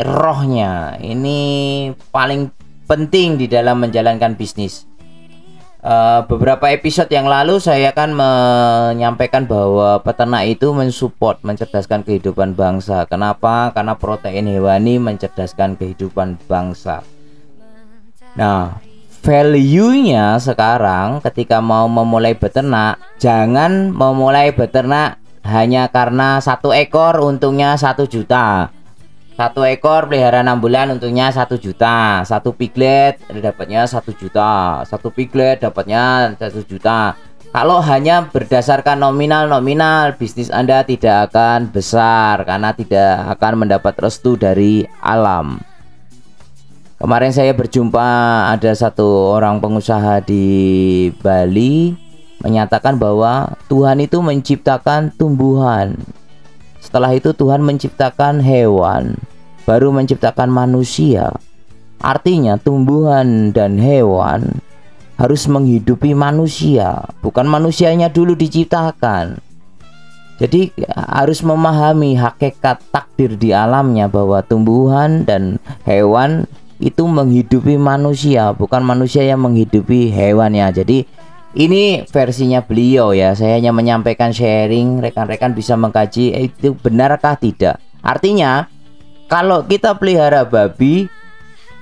rohnya, 0.01 0.98
ini 1.04 1.92
paling 2.10 2.50
penting 2.89 3.36
di 3.36 3.46
dalam 3.46 3.84
menjalankan 3.84 4.34
bisnis. 4.39 4.88
Uh, 5.86 6.25
beberapa 6.25 6.74
episode 6.74 7.13
yang 7.13 7.30
lalu 7.30 7.62
saya 7.62 7.94
akan 7.94 8.18
menyampaikan 8.18 9.46
bahwa 9.46 10.01
peternak 10.01 10.50
itu 10.50 10.74
mensupport, 10.74 11.38
mencerdaskan 11.46 12.01
kehidupan 12.01 12.58
bangsa. 12.58 13.06
Kenapa? 13.06 13.70
Karena 13.70 13.94
protein 13.94 14.50
hewani 14.50 14.98
mencerdaskan 14.98 15.77
kehidupan 15.77 16.42
bangsa. 16.50 17.06
Nah, 18.34 18.82
value-nya 19.22 20.42
sekarang 20.42 21.22
ketika 21.22 21.62
mau 21.62 21.86
memulai 21.86 22.34
beternak, 22.34 22.98
jangan 23.22 23.94
memulai 23.94 24.58
beternak 24.58 25.22
hanya 25.46 25.86
karena 25.94 26.42
satu 26.42 26.74
ekor 26.74 27.22
untungnya 27.22 27.77
satu 27.77 28.10
juta 28.10 28.74
satu 29.36 29.68
ekor 29.68 30.08
pelihara 30.08 30.39
enam 30.39 30.63
bulan 30.63 30.96
untungnya 30.96 31.27
satu 31.27 31.60
juta. 31.60 32.24
Satu 32.24 32.56
piglet 32.56 33.20
dapatnya 33.27 33.84
satu 33.84 34.15
juta. 34.15 34.80
Satu 34.88 35.12
piglet 35.12 35.60
dapatnya 35.60 36.32
satu 36.39 36.63
juta. 36.63 37.20
Kalau 37.51 37.80
hanya 37.84 38.32
berdasarkan 38.32 39.00
nominal-nominal 39.00 40.15
bisnis 40.15 40.51
Anda 40.51 40.84
tidak 40.88 41.32
akan 41.32 41.72
besar 41.72 42.48
karena 42.48 42.72
tidak 42.75 43.32
akan 43.36 43.68
mendapat 43.68 43.96
restu 44.00 44.39
dari 44.39 44.88
alam. 45.00 45.60
Kemarin 46.96 47.36
saya 47.36 47.51
berjumpa 47.51 48.08
ada 48.56 48.72
satu 48.72 49.36
orang 49.36 49.60
pengusaha 49.60 50.24
di 50.24 50.48
Bali 51.20 51.92
menyatakan 52.39 52.96
bahwa 52.96 53.51
Tuhan 53.68 54.00
itu 54.00 54.24
menciptakan 54.24 55.12
tumbuhan. 55.15 56.00
Setelah 56.86 57.18
itu 57.18 57.34
Tuhan 57.34 57.65
menciptakan 57.65 58.46
hewan, 58.46 59.18
baru 59.65 59.89
menciptakan 59.89 60.54
manusia. 60.54 61.34
Artinya 61.98 62.62
tumbuhan 62.62 63.50
dan 63.50 63.82
hewan 63.82 64.62
harus 65.18 65.50
menghidupi 65.50 66.13
manusia, 66.13 67.10
bukan 67.25 67.50
manusianya 67.50 68.13
dulu 68.13 68.38
diciptakan. 68.38 69.42
Jadi 70.38 70.75
harus 70.94 71.42
memahami 71.42 72.14
hakikat 72.20 72.83
takdir 72.94 73.33
di 73.33 73.50
alamnya 73.55 74.05
bahwa 74.05 74.46
tumbuhan 74.46 75.25
dan 75.25 75.57
hewan 75.88 76.46
itu 76.77 77.07
menghidupi 77.07 77.79
manusia, 77.79 78.51
bukan 78.51 78.83
manusia 78.83 79.24
yang 79.24 79.42
menghidupi 79.42 80.12
hewannya. 80.12 80.70
Jadi 80.75 81.07
ini 81.55 82.03
versinya 82.11 82.59
beliau 82.59 83.15
ya. 83.15 83.31
Saya 83.31 83.55
hanya 83.55 83.72
menyampaikan 83.72 84.35
sharing, 84.35 85.00
rekan-rekan 85.00 85.55
bisa 85.55 85.79
mengkaji 85.79 86.35
eh, 86.35 86.51
itu 86.51 86.75
benarkah 86.75 87.39
tidak. 87.39 87.79
Artinya, 88.03 88.68
kalau 89.31 89.63
kita 89.63 89.96
pelihara 89.96 90.44
babi, 90.44 91.07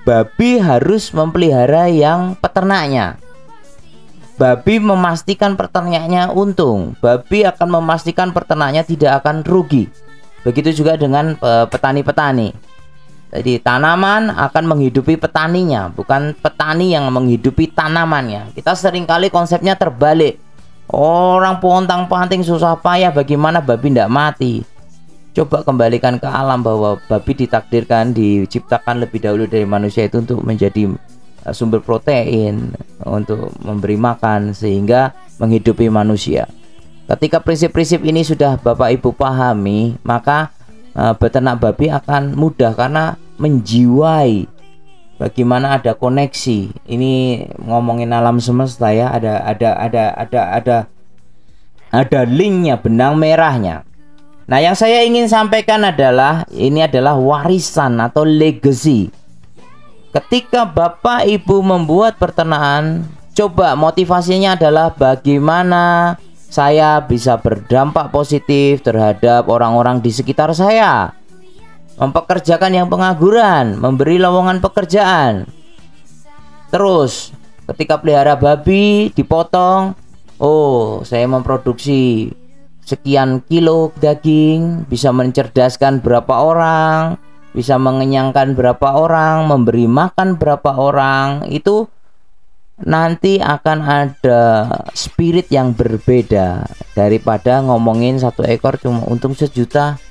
babi 0.05 0.61
harus 0.61 1.09
memelihara 1.11 1.89
yang 1.89 2.37
peternaknya. 2.37 3.17
Babi 4.37 4.77
memastikan 4.77 5.57
peternaknya 5.57 6.29
untung. 6.29 6.93
Babi 7.01 7.45
akan 7.45 7.81
memastikan 7.81 8.29
peternaknya 8.29 8.85
tidak 8.85 9.21
akan 9.21 9.41
rugi. 9.41 9.89
Begitu 10.45 10.85
juga 10.85 11.01
dengan 11.01 11.33
eh, 11.33 11.65
petani-petani. 11.65 12.72
Jadi 13.33 13.57
tanaman 13.57 14.29
akan 14.29 14.63
menghidupi 14.69 15.17
petaninya, 15.17 15.89
bukan 15.89 16.37
petani 16.37 16.93
yang 16.93 17.09
menghidupi 17.09 17.73
tanamannya. 17.73 18.53
Kita 18.53 18.77
sering 18.77 19.09
kali 19.09 19.33
konsepnya 19.33 19.73
terbalik. 19.73 20.37
Orang 20.93 21.57
pontang 21.57 22.05
panting 22.05 22.45
susah 22.45 22.77
payah 22.77 23.09
bagaimana 23.09 23.57
babi 23.57 23.89
tidak 23.89 24.13
mati. 24.13 24.61
Coba 25.33 25.65
kembalikan 25.65 26.21
ke 26.21 26.29
alam 26.29 26.61
bahwa 26.61 27.01
babi 27.09 27.33
ditakdirkan 27.33 28.13
diciptakan 28.13 29.01
lebih 29.01 29.17
dahulu 29.25 29.49
dari 29.49 29.65
manusia 29.65 30.05
itu 30.05 30.21
untuk 30.21 30.45
menjadi 30.45 30.93
eh, 31.41 31.53
sumber 31.57 31.81
protein 31.81 32.69
untuk 33.01 33.49
memberi 33.65 33.97
makan 33.97 34.53
sehingga 34.53 35.09
menghidupi 35.41 35.89
manusia. 35.89 36.45
Ketika 37.09 37.41
prinsip-prinsip 37.41 38.05
ini 38.05 38.21
sudah 38.21 38.61
Bapak 38.61 38.93
Ibu 38.93 39.17
pahami, 39.17 39.97
maka 40.05 40.53
uh, 40.97 41.13
beternak 41.17 41.59
babi 41.61 41.89
akan 41.89 42.33
mudah 42.33 42.73
karena 42.73 43.17
menjiwai. 43.37 44.49
Bagaimana 45.21 45.77
ada 45.77 45.93
koneksi? 45.93 46.73
Ini 46.89 47.11
ngomongin 47.61 48.09
alam 48.11 48.41
semesta 48.41 48.89
ya 48.89 49.13
ada 49.13 49.45
ada 49.45 49.69
ada 49.77 50.03
ada 50.17 50.41
ada 50.57 50.77
ada 51.93 52.19
linknya 52.25 52.81
benang 52.81 53.15
merahnya. 53.21 53.85
Nah 54.49 54.59
yang 54.59 54.75
saya 54.75 55.05
ingin 55.05 55.29
sampaikan 55.29 55.85
adalah 55.87 56.43
ini 56.51 56.83
adalah 56.83 57.15
warisan 57.15 58.01
atau 58.01 58.27
legacy. 58.27 59.13
Ketika 60.11 60.67
bapak 60.67 61.25
ibu 61.29 61.61
membuat 61.61 62.19
peternakan 62.19 63.07
coba 63.33 63.73
motivasinya 63.73 64.53
adalah 64.53 64.93
bagaimana 64.93 66.15
saya 66.53 67.01
bisa 67.01 67.41
berdampak 67.41 68.13
positif 68.13 68.85
terhadap 68.85 69.49
orang-orang 69.49 69.97
di 70.05 70.13
sekitar 70.13 70.53
saya 70.53 71.17
mempekerjakan 71.97 72.77
yang 72.77 72.87
pengangguran, 72.93 73.81
memberi 73.81 74.21
lowongan 74.21 74.61
pekerjaan. 74.61 75.49
Terus, 76.69 77.33
ketika 77.73 77.97
pelihara 77.97 78.37
babi 78.37 79.09
dipotong, 79.17 79.97
oh, 80.37 81.01
saya 81.01 81.25
memproduksi 81.25 82.29
sekian 82.85 83.41
kilo 83.49 83.89
daging, 83.97 84.85
bisa 84.85 85.09
mencerdaskan 85.09 86.05
berapa 86.05 86.33
orang, 86.37 87.17
bisa 87.57 87.81
mengenyangkan 87.81 88.53
berapa 88.53 88.93
orang, 88.93 89.49
memberi 89.49 89.89
makan 89.89 90.37
berapa 90.37 90.69
orang, 90.77 91.49
itu 91.49 91.89
nanti 92.81 93.37
akan 93.37 93.79
ada 93.85 94.41
spirit 94.97 95.53
yang 95.53 95.77
berbeda 95.77 96.65
daripada 96.97 97.61
ngomongin 97.61 98.17
satu 98.17 98.41
ekor 98.41 98.81
cuma 98.81 99.05
untung 99.05 99.37
sejuta. 99.37 100.01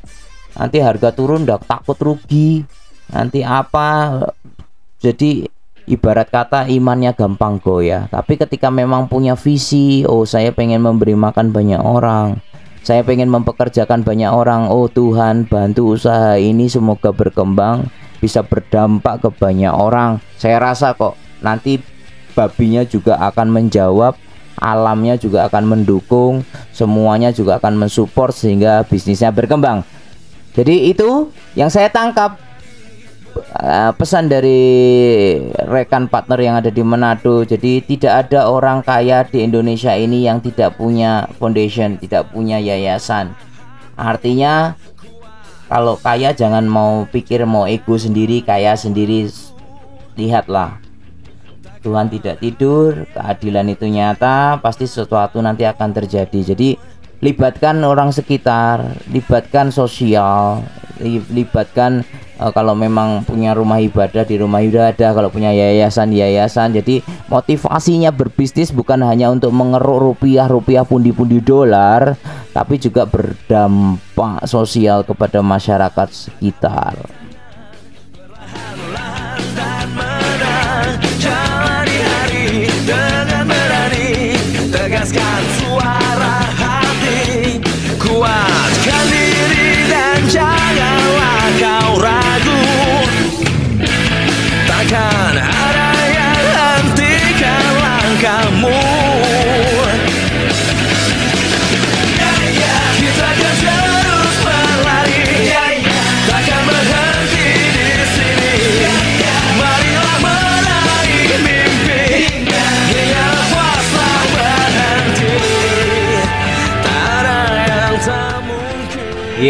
Nanti 0.52 0.78
harga 0.78 1.10
turun 1.10 1.48
udah 1.48 1.58
takut 1.58 1.96
rugi. 1.98 2.62
Nanti 3.10 3.40
apa? 3.42 4.20
Jadi 5.00 5.48
ibarat 5.90 6.30
kata 6.30 6.70
imannya 6.70 7.16
gampang 7.16 7.58
goyah. 7.58 8.06
Tapi 8.06 8.38
ketika 8.38 8.70
memang 8.70 9.10
punya 9.10 9.34
visi 9.34 10.06
oh 10.06 10.22
saya 10.22 10.54
pengen 10.54 10.84
memberi 10.84 11.16
makan 11.18 11.50
banyak 11.50 11.80
orang. 11.82 12.38
Saya 12.82 13.06
pengen 13.06 13.30
mempekerjakan 13.30 14.02
banyak 14.02 14.30
orang. 14.30 14.66
Oh 14.68 14.90
Tuhan 14.90 15.46
bantu 15.46 15.94
usaha 15.98 16.34
ini 16.38 16.66
semoga 16.66 17.14
berkembang 17.14 17.86
bisa 18.22 18.42
berdampak 18.42 19.22
ke 19.26 19.28
banyak 19.34 19.72
orang. 19.72 20.22
Saya 20.38 20.62
rasa 20.62 20.94
kok 20.94 21.18
nanti 21.42 21.82
babinya 22.32 22.82
juga 22.84 23.16
akan 23.20 23.48
menjawab 23.52 24.16
alamnya 24.58 25.16
juga 25.18 25.48
akan 25.48 25.64
mendukung 25.64 26.44
semuanya 26.70 27.32
juga 27.32 27.58
akan 27.58 27.86
mensupport 27.86 28.32
sehingga 28.32 28.84
bisnisnya 28.86 29.32
berkembang 29.32 29.82
jadi 30.52 30.92
itu 30.92 31.32
yang 31.56 31.72
saya 31.72 31.88
tangkap 31.88 32.36
uh, 33.56 33.90
pesan 33.96 34.28
dari 34.28 34.60
rekan 35.64 36.08
partner 36.08 36.38
yang 36.40 36.54
ada 36.60 36.68
di 36.68 36.84
Manado. 36.84 37.44
Jadi 37.44 37.80
tidak 37.84 38.28
ada 38.28 38.48
orang 38.48 38.84
kaya 38.84 39.24
di 39.24 39.44
Indonesia 39.44 39.96
ini 39.96 40.28
yang 40.28 40.44
tidak 40.44 40.76
punya 40.76 41.28
foundation, 41.40 41.96
tidak 41.96 42.28
punya 42.32 42.60
yayasan. 42.60 43.32
Artinya 43.96 44.76
kalau 45.72 45.96
kaya 45.96 46.36
jangan 46.36 46.68
mau 46.68 47.08
pikir 47.08 47.48
mau 47.48 47.64
ego 47.64 47.96
sendiri, 47.96 48.44
kaya 48.44 48.76
sendiri. 48.76 49.28
Lihatlah 50.12 50.76
Tuhan 51.82 52.06
tidak 52.08 52.38
tidur, 52.38 53.10
keadilan 53.10 53.66
itu 53.74 53.90
nyata, 53.90 54.62
pasti 54.62 54.86
sesuatu 54.86 55.42
nanti 55.42 55.66
akan 55.66 55.90
terjadi. 55.90 56.54
Jadi 56.54 56.78
libatkan 57.18 57.82
orang 57.82 58.14
sekitar, 58.14 59.02
libatkan 59.10 59.74
sosial, 59.74 60.62
li- 61.02 61.26
libatkan 61.34 62.06
eh, 62.38 62.50
kalau 62.54 62.78
memang 62.78 63.26
punya 63.26 63.54
rumah 63.54 63.82
ibadah 63.82 64.22
di 64.22 64.38
rumah 64.38 64.62
ibadah, 64.62 65.10
kalau 65.10 65.30
punya 65.30 65.50
yayasan 65.50 66.14
yayasan. 66.14 66.70
Jadi 66.74 67.02
motivasinya 67.26 68.14
berbisnis 68.14 68.70
bukan 68.70 69.02
hanya 69.02 69.34
untuk 69.34 69.50
mengeruk 69.50 70.14
rupiah 70.14 70.46
rupiah 70.46 70.86
pundi-pundi 70.86 71.42
dolar, 71.42 72.14
tapi 72.54 72.78
juga 72.78 73.06
berdampak 73.10 74.46
sosial 74.46 75.02
kepada 75.02 75.42
masyarakat 75.42 76.08
sekitar. 76.10 76.94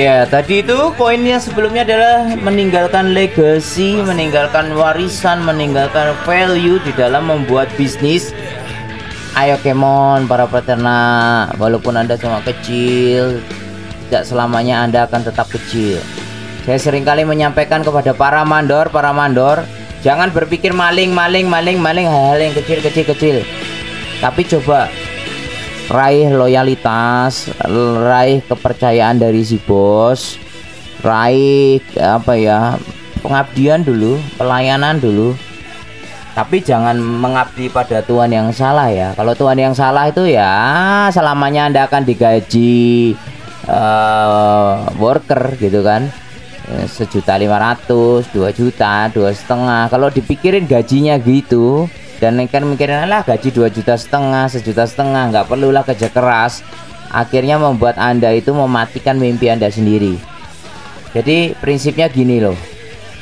Iya, 0.03 0.27
tadi 0.27 0.67
itu 0.67 0.91
poinnya 0.99 1.39
sebelumnya 1.39 1.87
adalah 1.87 2.27
meninggalkan 2.43 3.15
legacy, 3.15 4.03
meninggalkan 4.03 4.75
warisan, 4.75 5.47
meninggalkan 5.47 6.19
value 6.27 6.83
di 6.83 6.91
dalam 6.99 7.31
membuat 7.31 7.71
bisnis. 7.79 8.35
Ayo 9.39 9.63
Kemon, 9.63 10.27
para 10.27 10.51
peternak, 10.51 11.55
walaupun 11.55 11.95
Anda 11.95 12.19
cuma 12.19 12.43
kecil, 12.43 13.47
tidak 14.11 14.27
selamanya 14.27 14.83
Anda 14.83 15.07
akan 15.07 15.23
tetap 15.23 15.47
kecil. 15.55 16.03
Saya 16.67 16.83
sering 16.83 17.07
kali 17.07 17.23
menyampaikan 17.23 17.87
kepada 17.87 18.11
para 18.11 18.43
mandor, 18.43 18.91
para 18.91 19.15
mandor, 19.15 19.63
jangan 20.03 20.35
berpikir 20.35 20.75
maling, 20.75 21.15
maling, 21.15 21.47
maling, 21.47 21.79
maling 21.79 22.11
hal-hal 22.11 22.43
yang 22.43 22.55
kecil, 22.59 22.83
kecil, 22.83 23.07
kecil. 23.07 23.37
Tapi 24.19 24.51
coba 24.51 24.91
raih 25.91 26.31
loyalitas, 26.31 27.51
raih 28.03 28.45
kepercayaan 28.47 29.19
dari 29.19 29.43
si 29.43 29.59
bos, 29.59 30.39
raih 31.03 31.83
apa 31.99 32.33
ya 32.39 32.59
pengabdian 33.25 33.83
dulu, 33.83 34.21
pelayanan 34.39 35.03
dulu. 35.03 35.35
Tapi 36.33 36.65
jangan 36.65 36.97
mengabdi 36.97 37.69
pada 37.69 38.01
Tuhan 38.01 38.33
yang 38.33 38.49
salah 38.57 38.89
ya. 38.89 39.13
Kalau 39.13 39.37
Tuhan 39.37 39.59
yang 39.59 39.75
salah 39.77 40.09
itu 40.09 40.25
ya 40.25 40.53
selamanya 41.13 41.69
anda 41.69 41.81
akan 41.85 42.09
digaji 42.09 43.13
eh, 43.69 44.75
worker 44.97 45.61
gitu 45.61 45.85
kan 45.85 46.09
Eh, 46.63 46.87
sejuta 46.87 47.35
lima 47.35 47.59
ratus, 47.59 48.31
dua 48.31 48.55
juta, 48.55 49.11
dua 49.11 49.35
setengah. 49.35 49.91
Kalau 49.91 50.07
dipikirin 50.15 50.71
gajinya 50.71 51.19
gitu, 51.19 51.91
dan 52.23 52.39
kan 52.47 52.63
mikirin 52.63 53.11
lah 53.11 53.27
gaji 53.27 53.51
dua 53.51 53.67
juta 53.67 53.99
setengah, 53.99 54.47
sejuta 54.47 54.87
setengah, 54.87 55.35
nggak 55.35 55.47
perlulah 55.51 55.83
kerja 55.83 56.07
keras. 56.07 56.63
Akhirnya 57.11 57.59
membuat 57.59 57.99
anda 57.99 58.31
itu 58.31 58.55
mematikan 58.55 59.19
mimpi 59.19 59.51
anda 59.51 59.67
sendiri. 59.67 60.15
Jadi 61.11 61.59
prinsipnya 61.59 62.07
gini 62.07 62.39
loh, 62.39 62.55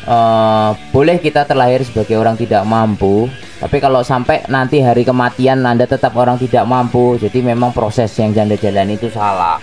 eh, 0.05 0.71
boleh 0.93 1.17
kita 1.17 1.49
terlahir 1.49 1.81
sebagai 1.83 2.21
orang 2.21 2.37
tidak 2.37 2.63
mampu, 2.69 3.33
tapi 3.57 3.81
kalau 3.81 4.05
sampai 4.05 4.45
nanti 4.53 4.85
hari 4.85 5.09
kematian 5.09 5.65
anda 5.65 5.89
tetap 5.89 6.13
orang 6.21 6.37
tidak 6.37 6.69
mampu, 6.69 7.17
jadi 7.17 7.41
memang 7.41 7.73
proses 7.73 8.13
yang 8.21 8.37
anda 8.37 8.61
jalan 8.61 8.93
itu 8.93 9.09
salah. 9.09 9.57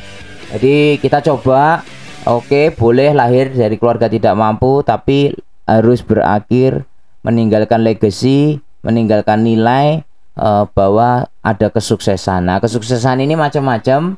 Jadi 0.50 0.98
kita 0.98 1.22
coba 1.22 1.86
Oke, 2.28 2.76
boleh 2.76 3.16
lahir 3.16 3.56
dari 3.56 3.80
keluarga 3.80 4.12
tidak 4.12 4.36
mampu, 4.36 4.84
tapi 4.84 5.32
harus 5.64 6.04
berakhir 6.04 6.84
meninggalkan 7.24 7.88
legacy, 7.88 8.60
meninggalkan 8.84 9.42
nilai 9.46 10.04
eh, 10.38 10.66
bahwa 10.74 11.30
ada 11.42 11.68
kesuksesan. 11.72 12.46
Nah, 12.46 12.58
kesuksesan 12.62 13.24
ini 13.24 13.34
macam-macam. 13.38 14.18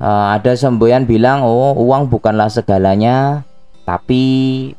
Eh, 0.00 0.26
ada 0.36 0.56
semboyan 0.56 1.04
bilang, 1.04 1.44
oh 1.44 1.76
uang 1.76 2.08
bukanlah 2.08 2.48
segalanya, 2.48 3.44
tapi 3.84 4.24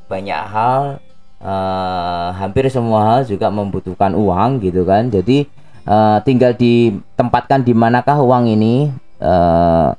banyak 0.09 0.43
hal, 0.49 0.97
eh, 1.41 2.27
hampir 2.35 2.67
semua 2.73 3.05
hal 3.05 3.19
juga 3.29 3.53
membutuhkan 3.53 4.17
uang, 4.17 4.59
gitu 4.65 4.83
kan. 4.83 5.07
Jadi 5.13 5.45
eh, 5.85 6.17
tinggal 6.25 6.57
ditempatkan 6.57 7.65
di 7.65 7.73
manakah 7.77 8.17
uang 8.21 8.49
ini. 8.49 8.89
eh, 9.21 9.89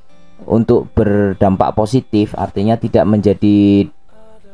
untuk 0.43 0.91
berdampak 0.91 1.71
positif 1.79 2.35
artinya 2.35 2.75
tidak 2.75 3.07
menjadi 3.07 3.87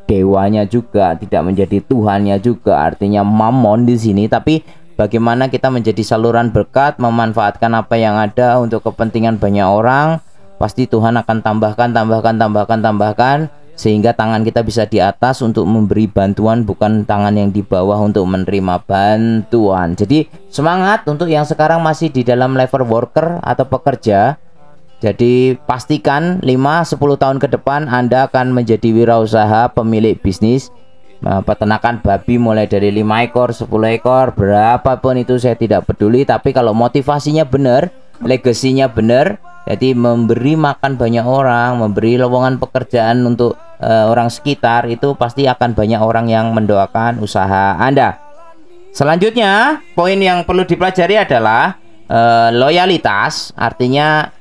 dewanya 0.09 0.65
juga 0.65 1.13
tidak 1.13 1.45
menjadi 1.45 1.77
tuhannya 1.85 2.41
juga. 2.41 2.89
Artinya 2.89 3.21
mamon 3.21 3.85
di 3.85 3.93
sini. 3.93 4.25
Tapi 4.25 4.65
bagaimana 4.97 5.45
kita 5.53 5.69
menjadi 5.69 6.01
saluran 6.01 6.49
berkat 6.49 6.97
memanfaatkan 6.97 7.69
apa 7.77 7.95
yang 8.01 8.17
ada 8.17 8.57
untuk 8.57 8.81
kepentingan 8.89 9.37
banyak 9.37 9.69
orang 9.69 10.17
pasti 10.59 10.91
Tuhan 10.91 11.15
akan 11.15 11.39
tambahkan 11.39 11.95
tambahkan 11.95 12.35
tambahkan 12.35 12.79
tambahkan 12.83 13.37
sehingga 13.79 14.11
tangan 14.11 14.43
kita 14.43 14.59
bisa 14.59 14.83
di 14.83 14.99
atas 14.99 15.39
untuk 15.39 15.63
memberi 15.63 16.03
bantuan 16.03 16.67
bukan 16.67 17.07
tangan 17.07 17.31
yang 17.31 17.55
di 17.55 17.63
bawah 17.63 17.95
untuk 18.03 18.27
menerima 18.27 18.83
bantuan. 18.83 19.95
Jadi 19.95 20.27
semangat 20.51 21.07
untuk 21.07 21.31
yang 21.31 21.47
sekarang 21.47 21.79
masih 21.79 22.11
di 22.11 22.27
dalam 22.27 22.59
level 22.59 22.83
worker 22.83 23.39
atau 23.39 23.63
pekerja 23.63 24.35
jadi 24.99 25.55
pastikan 25.63 26.43
5-10 26.43 26.99
tahun 26.99 27.37
ke 27.39 27.47
depan 27.55 27.87
Anda 27.87 28.27
akan 28.27 28.51
menjadi 28.51 28.91
wirausaha 28.91 29.71
pemilik 29.71 30.19
bisnis. 30.19 30.67
Nah, 31.23 31.39
peternakan 31.39 32.03
babi 32.03 32.35
mulai 32.35 32.67
dari 32.67 32.91
5 32.91 33.23
ekor, 33.27 33.55
10 33.55 33.95
ekor, 33.95 34.35
berapapun 34.35 35.19
itu 35.19 35.39
saya 35.39 35.55
tidak 35.55 35.87
peduli. 35.87 36.27
Tapi 36.27 36.51
kalau 36.51 36.75
motivasinya 36.75 37.47
benar, 37.47 37.91
legasinya 38.23 38.91
benar 38.91 39.39
Jadi 39.69 39.93
memberi 39.93 40.57
makan 40.57 40.97
banyak 40.97 41.21
orang, 41.21 41.77
memberi 41.77 42.17
lowongan 42.17 42.57
pekerjaan 42.57 43.21
untuk 43.21 43.53
eh, 43.77 44.05
orang 44.09 44.33
sekitar 44.33 44.89
Itu 44.89 45.13
pasti 45.13 45.45
akan 45.45 45.77
banyak 45.77 46.01
orang 46.01 46.25
yang 46.25 46.57
mendoakan 46.57 47.21
usaha 47.21 47.77
Anda. 47.77 48.17
Selanjutnya, 48.89 49.77
poin 49.93 50.17
yang 50.17 50.41
perlu 50.41 50.65
dipelajari 50.65 51.21
adalah 51.21 51.77
eh, 52.09 52.49
loyalitas. 52.49 53.53
Artinya 53.53 54.38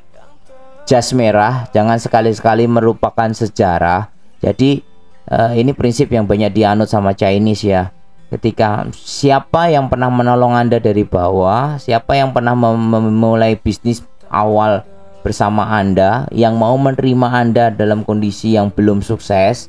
jas 0.88 1.12
merah 1.12 1.68
jangan 1.77 2.01
sekali-sekali 2.01 2.64
merupakan 2.64 3.29
sejarah. 3.29 4.09
Jadi 4.40 4.81
eh, 5.29 5.53
ini 5.61 5.77
prinsip 5.77 6.09
yang 6.09 6.24
banyak 6.24 6.48
dianut 6.57 6.88
sama 6.88 7.12
Chinese 7.12 7.68
ya. 7.68 7.92
Ketika 8.33 8.88
siapa 8.92 9.68
yang 9.72 9.88
pernah 9.88 10.09
menolong 10.09 10.53
anda 10.57 10.81
dari 10.81 11.05
bawah 11.05 11.77
siapa 11.77 12.16
yang 12.16 12.33
pernah 12.33 12.57
mem- 12.57 13.12
memulai 13.12 13.57
bisnis 13.57 14.05
awal 14.33 14.85
bersama 15.24 15.68
anda 15.68 16.24
yang 16.33 16.57
mau 16.57 16.77
menerima 16.77 17.29
anda 17.29 17.68
dalam 17.68 18.05
kondisi 18.05 18.57
yang 18.57 18.72
belum 18.72 19.05
sukses 19.05 19.68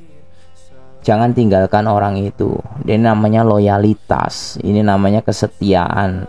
jangan 1.03 1.32
tinggalkan 1.32 1.88
orang 1.88 2.19
itu. 2.19 2.60
Ini 2.84 2.99
namanya 2.99 3.47
loyalitas 3.47 4.60
ini 4.60 4.84
namanya 4.84 5.23
kesetiaan 5.23 6.27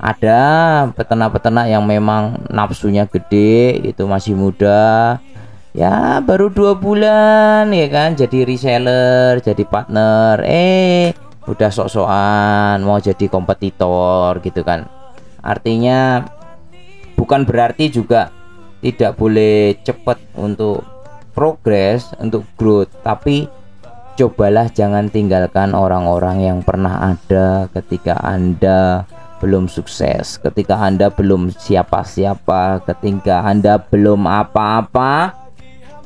ada 0.00 0.40
peternak-peternak 0.96 1.68
yang 1.68 1.84
memang 1.84 2.40
nafsunya 2.48 3.04
gede 3.04 3.76
itu 3.84 4.08
masih 4.08 4.32
muda. 4.32 5.20
Ya 5.76 6.18
baru 6.24 6.48
dua 6.48 6.72
bulan 6.74 7.68
ya 7.70 7.86
kan? 7.92 8.16
Jadi 8.16 8.48
reseller 8.48 9.38
jadi 9.44 9.60
partner. 9.68 10.40
Eh 10.42 11.12
udah 11.44 11.70
sok-sokan 11.70 12.80
mau 12.80 12.96
jadi 12.96 13.28
kompetitor 13.28 14.40
gitu 14.40 14.64
kan. 14.64 14.88
Artinya 15.44 16.24
bukan 17.14 17.44
berarti 17.44 17.92
juga 17.92 18.32
tidak 18.80 19.20
boleh 19.20 19.76
cepat 19.84 20.16
untuk 20.40 20.80
progres 21.36 22.08
untuk 22.16 22.48
growth. 22.56 22.90
Tapi 23.04 23.44
cobalah 24.16 24.72
jangan 24.72 25.12
tinggalkan 25.12 25.76
orang-orang 25.76 26.40
yang 26.40 26.58
pernah 26.64 27.14
ada 27.14 27.68
ketika 27.72 28.16
anda 28.24 29.04
belum 29.40 29.66
sukses, 29.66 30.36
ketika 30.36 30.76
Anda 30.76 31.08
belum 31.08 31.50
siapa-siapa, 31.50 32.84
ketika 32.84 33.40
Anda 33.42 33.80
belum 33.80 34.28
apa-apa, 34.28 35.32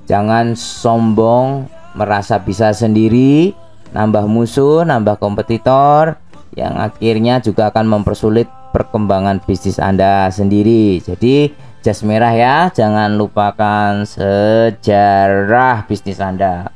jangan 0.06 0.54
sombong, 0.54 1.66
merasa 1.98 2.38
bisa 2.38 2.70
sendiri, 2.70 3.52
nambah 3.90 4.30
musuh, 4.30 4.86
nambah 4.86 5.18
kompetitor. 5.18 6.16
yang 6.54 6.78
akhirnya 6.78 7.42
juga 7.42 7.74
akan 7.74 7.98
mempersulit 7.98 8.46
perkembangan 8.70 9.42
bisnis 9.42 9.82
Anda 9.82 10.30
sendiri. 10.30 11.02
Jadi 11.02 11.50
jas 11.82 12.06
merah 12.06 12.30
ya, 12.30 12.56
jangan 12.70 13.18
lupakan 13.18 14.06
sejarah 14.06 15.82
bisnis 15.90 16.22
Anda. 16.22 16.70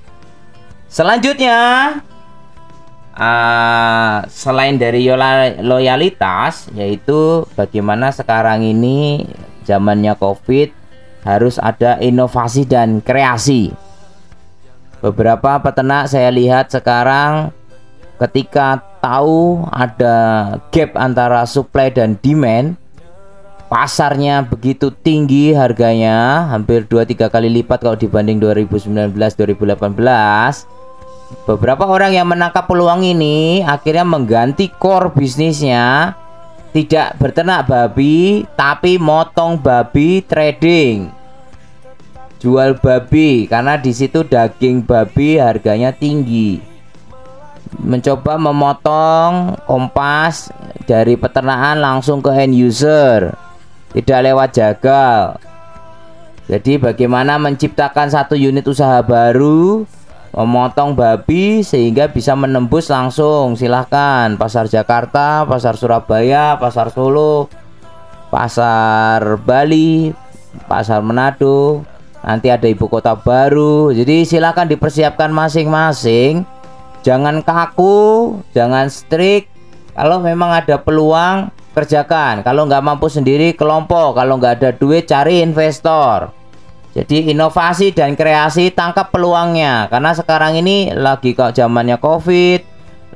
Selanjutnya 0.91 1.59
ah, 3.19 4.23
selain 4.31 4.79
dari 4.79 5.11
loyalitas 5.61 6.71
yaitu 6.79 7.45
bagaimana 7.59 8.15
sekarang 8.15 8.63
ini 8.63 9.27
zamannya 9.67 10.15
Covid 10.17 10.73
harus 11.27 11.59
ada 11.61 11.99
inovasi 11.99 12.65
dan 12.65 13.03
kreasi. 13.03 13.75
Beberapa 14.99 15.61
peternak 15.63 16.11
saya 16.11 16.31
lihat 16.33 16.73
sekarang 16.73 17.53
ketika 18.19 18.83
tahu 18.99 19.63
ada 19.71 20.17
gap 20.75 20.91
antara 20.99 21.47
supply 21.47 21.91
dan 21.95 22.19
demand 22.19 22.75
pasarnya 23.71 24.43
begitu 24.43 24.91
tinggi 24.91 25.53
harganya 25.53 26.49
hampir 26.51 26.89
2-3 26.89 27.29
kali 27.31 27.49
lipat 27.63 27.85
kalau 27.85 27.95
dibanding 27.95 28.41
2019 28.41 29.13
2018 29.15 30.78
beberapa 31.45 31.85
orang 31.85 32.13
yang 32.13 32.29
menangkap 32.29 32.65
peluang 32.65 33.05
ini 33.05 33.61
akhirnya 33.65 34.05
mengganti 34.05 34.69
core 34.73 35.13
bisnisnya. 35.13 36.17
Tidak 36.69 37.17
berternak 37.17 37.65
babi 37.65 38.45
tapi 38.53 39.01
motong 39.01 39.57
babi 39.57 40.21
trading. 40.21 41.09
Jual 42.39 42.77
babi 42.79 43.49
karena 43.49 43.81
di 43.81 43.91
situ 43.91 44.23
daging 44.23 44.85
babi 44.85 45.41
harganya 45.41 45.91
tinggi. 45.91 46.61
Mencoba 47.81 48.37
memotong 48.37 49.59
kompas 49.65 50.53
dari 50.85 51.17
peternakan 51.17 51.81
langsung 51.81 52.21
ke 52.21 52.31
end 52.37 52.55
user. 52.55 53.33
Tidak 53.97 54.21
lewat 54.29 54.49
jagal. 54.53 55.41
Jadi 56.49 56.81
bagaimana 56.81 57.37
menciptakan 57.41 58.09
satu 58.13 58.37
unit 58.37 58.65
usaha 58.65 59.01
baru 59.05 59.85
memotong 60.33 60.93
babi 60.93 61.65
sehingga 61.65 62.11
bisa 62.11 62.37
menembus 62.37 62.93
langsung. 62.93 63.57
Silahkan. 63.57 64.37
Pasar 64.37 64.69
Jakarta 64.69 65.49
pasar 65.49 65.75
Surabaya 65.75 66.61
pasar 66.61 66.93
Solo 66.93 67.49
pasar 68.29 69.41
Bali 69.41 70.13
pasar 70.69 71.01
Manado. 71.01 71.85
Nanti 72.19 72.51
ada 72.51 72.67
ibu 72.67 72.91
kota 72.91 73.15
baru. 73.17 73.95
Jadi 73.95 74.27
silahkan 74.27 74.69
dipersiapkan 74.69 75.31
masing-masing. 75.33 76.45
Jangan 77.07 77.41
kaku 77.47 78.37
jangan 78.53 78.91
strict 78.91 79.49
kalau 79.95 80.21
memang 80.21 80.51
ada 80.51 80.77
peluang 80.77 81.49
kerjakan. 81.73 82.43
Kalau 82.43 82.67
nggak 82.67 82.83
mampu 82.85 83.07
sendiri 83.07 83.55
kelompok. 83.55 84.19
Kalau 84.19 84.37
nggak 84.37 84.55
ada 84.61 84.71
duit 84.75 85.07
cari 85.07 85.41
investor 85.41 86.39
jadi 86.97 87.33
inovasi 87.33 87.93
dan 87.93 88.17
kreasi 88.17 88.73
tangkap 88.73 89.13
peluangnya 89.13 89.89
karena 89.93 90.13
sekarang 90.17 90.61
ini 90.61 90.93
lagi 90.93 91.37
kok 91.37 91.53
zamannya 91.57 92.01
covid 92.01 92.65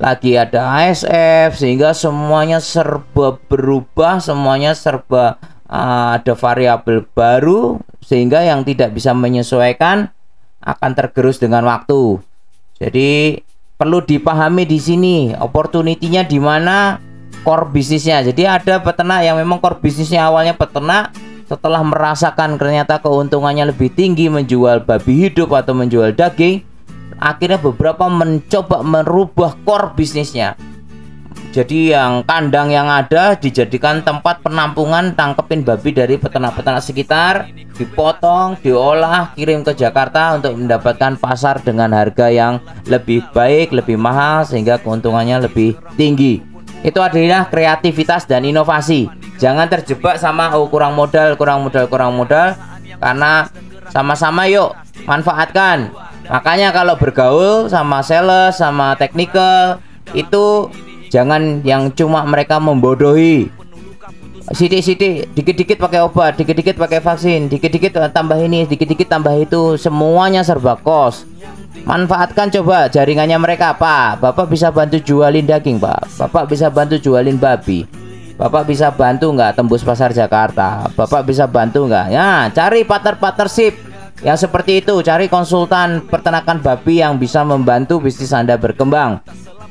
lagi 0.01 0.35
ada 0.37 0.83
ASF 0.83 1.57
sehingga 1.57 1.93
semuanya 1.93 2.59
serba 2.59 3.39
berubah 3.49 4.19
semuanya 4.19 4.73
serba 4.75 5.39
uh, 5.69 6.19
ada 6.19 6.33
variabel 6.35 7.07
baru 7.13 7.79
sehingga 8.03 8.43
yang 8.43 8.67
tidak 8.67 8.93
bisa 8.93 9.15
menyesuaikan 9.15 10.11
akan 10.63 10.91
tergerus 10.95 11.39
dengan 11.39 11.65
waktu 11.69 12.19
jadi 12.83 13.39
perlu 13.83 14.03
dipahami 14.03 14.63
di 14.63 14.79
sini 14.79 15.35
opportunity-nya 15.35 16.23
di 16.27 16.39
mana 16.39 17.03
core 17.43 17.71
bisnisnya. 17.75 18.23
Jadi 18.23 18.47
ada 18.47 18.79
peternak 18.79 19.27
yang 19.27 19.35
memang 19.39 19.59
core 19.59 19.83
bisnisnya 19.83 20.31
awalnya 20.31 20.55
peternak 20.55 21.11
setelah 21.53 21.85
merasakan 21.85 22.57
ternyata 22.57 22.97
keuntungannya 22.97 23.69
lebih 23.69 23.93
tinggi 23.93 24.33
menjual 24.33 24.89
babi 24.89 25.29
hidup 25.29 25.53
atau 25.53 25.77
menjual 25.77 26.17
daging, 26.17 26.65
akhirnya 27.21 27.61
beberapa 27.61 28.09
mencoba 28.09 28.81
merubah 28.81 29.53
core 29.69 29.93
bisnisnya. 29.93 30.57
Jadi 31.53 31.93
yang 31.93 32.25
kandang 32.25 32.73
yang 32.73 32.89
ada 32.89 33.37
dijadikan 33.37 34.01
tempat 34.01 34.41
penampungan 34.41 35.13
tangkepin 35.13 35.61
babi 35.61 35.93
dari 35.93 36.17
peternak-peternak 36.17 36.81
sekitar, 36.81 37.53
dipotong, 37.77 38.57
diolah, 38.65 39.37
kirim 39.37 39.61
ke 39.61 39.77
Jakarta 39.77 40.41
untuk 40.41 40.57
mendapatkan 40.57 41.21
pasar 41.21 41.61
dengan 41.61 41.93
harga 41.93 42.33
yang 42.33 42.65
lebih 42.89 43.29
baik, 43.37 43.77
lebih 43.77 44.01
mahal 44.01 44.49
sehingga 44.49 44.81
keuntungannya 44.81 45.45
lebih 45.45 45.77
tinggi. 46.01 46.41
Itu 46.81 47.05
adalah 47.05 47.53
kreativitas 47.53 48.25
dan 48.25 48.49
inovasi. 48.49 49.22
Jangan 49.43 49.67
terjebak 49.67 50.23
sama 50.23 50.55
oh 50.55 50.71
kurang 50.71 50.95
modal, 50.95 51.35
kurang 51.35 51.67
modal, 51.67 51.91
kurang 51.91 52.15
modal. 52.15 52.55
Karena 53.03 53.51
sama-sama 53.91 54.47
yuk 54.47 54.71
manfaatkan. 55.03 55.91
Makanya 56.31 56.71
kalau 56.71 56.95
bergaul 56.95 57.67
sama 57.67 58.07
sales, 58.07 58.55
sama 58.55 58.95
technical 58.95 59.83
itu 60.15 60.71
jangan 61.11 61.59
yang 61.67 61.91
cuma 61.91 62.23
mereka 62.23 62.63
membodohi. 62.63 63.51
Sidik-sidik 64.55 65.35
dikit-dikit 65.35 65.79
pakai 65.79 66.07
obat 66.07 66.39
dikit-dikit 66.39 66.75
pakai 66.75 66.99
vaksin 66.99 67.47
dikit-dikit 67.47 67.95
eh, 67.95 68.11
tambah 68.11 68.37
ini 68.37 68.67
dikit-dikit 68.67 69.07
tambah 69.11 69.33
itu 69.43 69.75
semuanya 69.75 70.47
serba 70.47 70.79
kos. 70.79 71.27
Manfaatkan 71.83 72.47
coba 72.55 72.87
jaringannya 72.87 73.43
mereka 73.43 73.75
pak. 73.75 74.23
Bapak 74.23 74.47
bisa 74.47 74.71
bantu 74.71 75.03
jualin 75.03 75.51
daging 75.51 75.83
pak. 75.83 76.07
Bapak 76.15 76.47
bisa 76.47 76.71
bantu 76.71 76.95
jualin 77.03 77.35
babi 77.35 78.02
bapak 78.43 78.67
bisa 78.67 78.91
bantu 78.91 79.31
nggak 79.31 79.55
tembus 79.55 79.87
pasar 79.87 80.11
Jakarta? 80.11 80.91
Bapak 80.99 81.23
bisa 81.23 81.47
bantu 81.47 81.87
nggak? 81.87 82.11
Ya 82.11 82.51
cari 82.51 82.83
partner 82.83 83.15
partnership 83.15 83.79
yang 84.27 84.35
seperti 84.35 84.83
itu. 84.83 84.99
Cari 84.99 85.31
konsultan 85.31 86.03
peternakan 86.11 86.59
babi 86.59 86.99
yang 86.99 87.23
bisa 87.23 87.47
membantu 87.47 88.03
bisnis 88.03 88.35
anda 88.35 88.59
berkembang. 88.59 89.23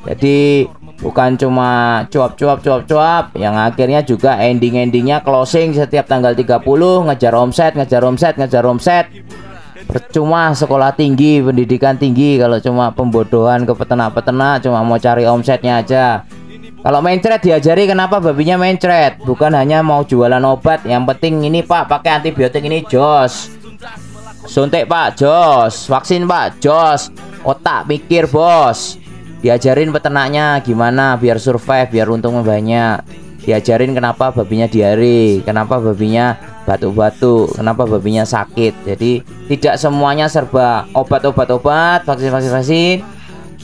Jadi 0.08 0.72
bukan 1.04 1.36
cuma 1.36 2.02
cuap-cuap 2.08 2.64
cuap-cuap 2.64 3.36
yang 3.36 3.60
akhirnya 3.60 4.08
juga 4.08 4.40
ending-endingnya 4.40 5.20
closing 5.20 5.76
setiap 5.76 6.08
tanggal 6.08 6.32
30 6.32 6.64
ngejar 7.12 7.34
omset 7.36 7.76
ngejar 7.76 8.08
omset 8.08 8.40
ngejar 8.40 8.64
omset. 8.64 9.12
Percuma 9.92 10.56
sekolah 10.56 10.96
tinggi 10.96 11.44
pendidikan 11.44 12.00
tinggi. 12.00 12.40
Kalau 12.40 12.56
cuma 12.64 12.96
pembodohan 12.96 13.68
ke 13.68 13.76
peternak-peternak 13.76 14.64
cuma 14.64 14.80
mau 14.80 14.96
cari 14.96 15.28
omsetnya 15.28 15.84
aja 15.84 16.24
kalau 16.82 16.98
mencret 16.98 17.46
diajari 17.46 17.86
kenapa 17.86 18.18
babinya 18.18 18.58
mencret? 18.58 19.22
Bukan 19.22 19.54
hanya 19.54 19.86
mau 19.86 20.02
jualan 20.02 20.42
obat 20.42 20.82
yang 20.90 21.06
penting 21.06 21.46
ini 21.46 21.62
pak 21.62 21.86
pakai 21.86 22.18
antibiotik 22.18 22.66
ini 22.66 22.82
jos. 22.90 23.54
Suntik 24.50 24.90
pak 24.90 25.14
jos. 25.14 25.86
Vaksin 25.86 26.26
pak 26.26 26.58
jos. 26.58 27.14
Otak 27.46 27.86
mikir 27.86 28.26
bos. 28.26 28.98
Diajarin 29.46 29.94
peternaknya 29.94 30.58
gimana 30.66 31.22
biar 31.22 31.38
survive 31.38 31.94
biar 31.94 32.10
untungnya 32.10 32.42
banyak. 32.42 32.98
Diajarin 33.46 33.94
kenapa 33.94 34.34
babinya 34.34 34.66
diare 34.66 35.46
kenapa 35.46 35.78
babinya 35.78 36.34
batuk-batuk 36.66 37.62
kenapa 37.62 37.86
babinya 37.86 38.26
sakit. 38.26 38.90
Jadi 38.90 39.22
tidak 39.54 39.78
semuanya 39.78 40.26
serba 40.26 40.90
obat-obat-obat 40.98 42.10
vaksin-vaksin 42.10 42.54
vaksin 42.54 42.98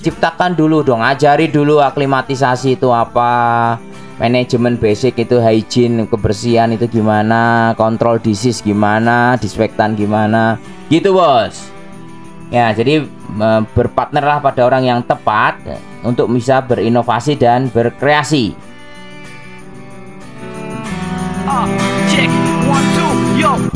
ciptakan 0.01 0.53
dulu 0.53 0.85
dong 0.85 1.01
ajari 1.01 1.49
dulu 1.49 1.81
aklimatisasi 1.81 2.77
itu 2.77 2.89
apa 2.93 3.75
manajemen 4.17 4.77
basic 4.77 5.17
itu 5.21 5.37
hygiene 5.37 6.09
kebersihan 6.09 6.73
itu 6.73 6.89
gimana 6.89 7.73
kontrol 7.77 8.17
disease 8.17 8.61
gimana 8.65 9.37
disinfektan 9.37 9.93
gimana. 9.93 10.57
Gitu 10.89 11.13
bos. 11.13 11.77
Ya, 12.47 12.71
jadi 12.71 13.03
berpartnerlah 13.75 14.39
pada 14.39 14.63
orang 14.63 14.87
yang 14.87 14.99
tepat 15.03 15.59
untuk 15.99 16.31
bisa 16.31 16.63
berinovasi 16.63 17.35
dan 17.35 17.67
berkreasi. 17.67 18.55
Ah, 21.43 21.67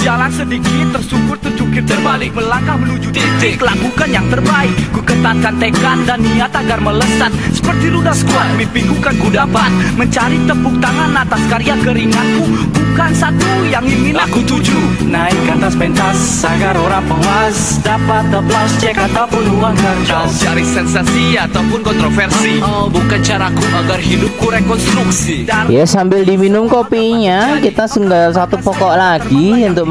Jalan 0.01 0.33
sedikit 0.33 0.97
tersungkur 0.97 1.37
terjungkir 1.37 1.85
terbalik 1.85 2.33
Melangkah 2.33 2.73
menuju 2.73 3.13
titik. 3.13 3.61
Lakukan 3.61 4.09
yang 4.09 4.25
terbaik 4.33 4.73
Ku 4.89 4.97
ketatkan 5.05 5.61
tekad 5.61 6.09
dan 6.09 6.25
niat 6.25 6.49
agar 6.49 6.81
melesat. 6.81 7.29
Seperti 7.53 7.93
ludah 7.93 8.17
squad 8.17 8.49
Mimpiku 8.57 8.97
kan 8.97 9.13
ku 9.21 9.29
dapat. 9.29 9.69
Mencari 9.93 10.41
tepuk 10.49 10.73
tangan 10.81 11.13
atas 11.13 11.41
karya 11.53 11.77
keringatku 11.85 12.43
Bukan 12.73 13.11
satu 13.13 13.49
yang 13.69 13.85
ingin 13.85 14.17
aku 14.17 14.41
tuju. 14.41 15.05
Naik 15.05 15.37
ke 15.45 15.53
atas 15.53 15.77
pentas 15.77 16.17
Agar 16.49 16.81
orang 16.81 17.05
puas 17.05 17.77
Dapat 17.85 18.25
aplaus 18.33 18.73
cek 18.81 18.97
ataupun 18.97 19.53
uang 19.53 19.75
kertas. 19.77 20.41
Cari 20.41 20.65
sensasi 20.65 21.37
ataupun 21.37 21.85
kontroversi. 21.85 22.57
Oh, 22.65 22.89
Bukan 22.89 23.21
caraku 23.21 23.61
agar 23.85 24.01
hidupku 24.01 24.49
rekonstruksi. 24.49 25.45
Ya 25.69 25.85
sambil 25.85 26.25
diminum 26.25 26.65
kopinya 26.65 27.61
kita 27.61 27.85
tinggal 27.85 28.33
satu 28.33 28.57
pokok 28.57 28.97
lagi 28.97 29.61
untuk 29.69 29.90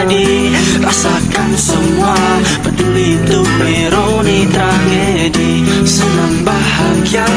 terjadi 0.00 0.56
Rasakan 0.80 1.50
semua. 1.56 2.16
Peduli 2.64 3.20
itu 3.20 3.40
ironi 3.60 4.48
tragedi. 4.48 5.52
Senang 5.84 6.40
bahagia 6.44 7.28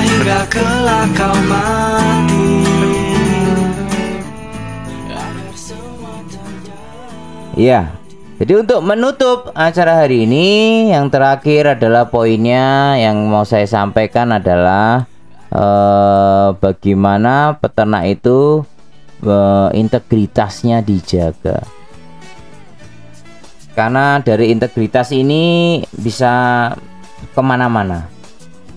Hingga 0.00 0.40
kelak 0.48 1.08
kau 1.16 1.36
mati. 1.48 2.48
Iya. 7.52 7.92
Jadi 8.40 8.52
untuk 8.58 8.80
menutup 8.82 9.52
acara 9.54 10.02
hari 10.02 10.24
ini 10.24 10.48
Yang 10.90 11.14
terakhir 11.14 11.78
adalah 11.78 12.08
poinnya 12.10 12.96
Yang 12.98 13.16
mau 13.28 13.44
saya 13.46 13.68
sampaikan 13.68 14.34
adalah 14.34 15.04
eh, 15.52 16.48
Bagaimana 16.58 17.60
peternak 17.60 18.08
itu 18.08 18.66
eh, 19.22 19.68
Integritasnya 19.78 20.82
dijaga. 20.82 21.62
Karena 23.72 24.20
dari 24.20 24.52
integritas 24.52 25.16
ini 25.16 25.80
Bisa 25.88 26.68
ke 27.32 27.40
mana-mana. 27.40 28.04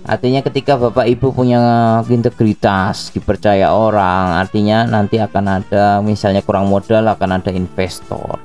Artinya 0.05 0.39
ketika 0.45 0.77
bapak 0.77 1.09
ibu 1.09 1.33
punya 1.33 1.59
integritas 2.07 3.09
Dipercaya 3.11 3.73
orang 3.73 4.39
Artinya 4.39 4.87
nanti 4.87 5.17
akan 5.19 5.45
ada 5.49 5.99
Misalnya 5.99 6.45
kurang 6.45 6.71
modal 6.71 7.09
akan 7.11 7.41
ada 7.41 7.51
investor. 7.51 8.39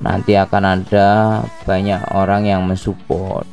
Nanti 0.00 0.32
akan 0.32 0.64
ada 0.64 1.08
banyak 1.68 2.00
orang 2.16 2.48
yang 2.48 2.64
mensupport. 2.64 3.44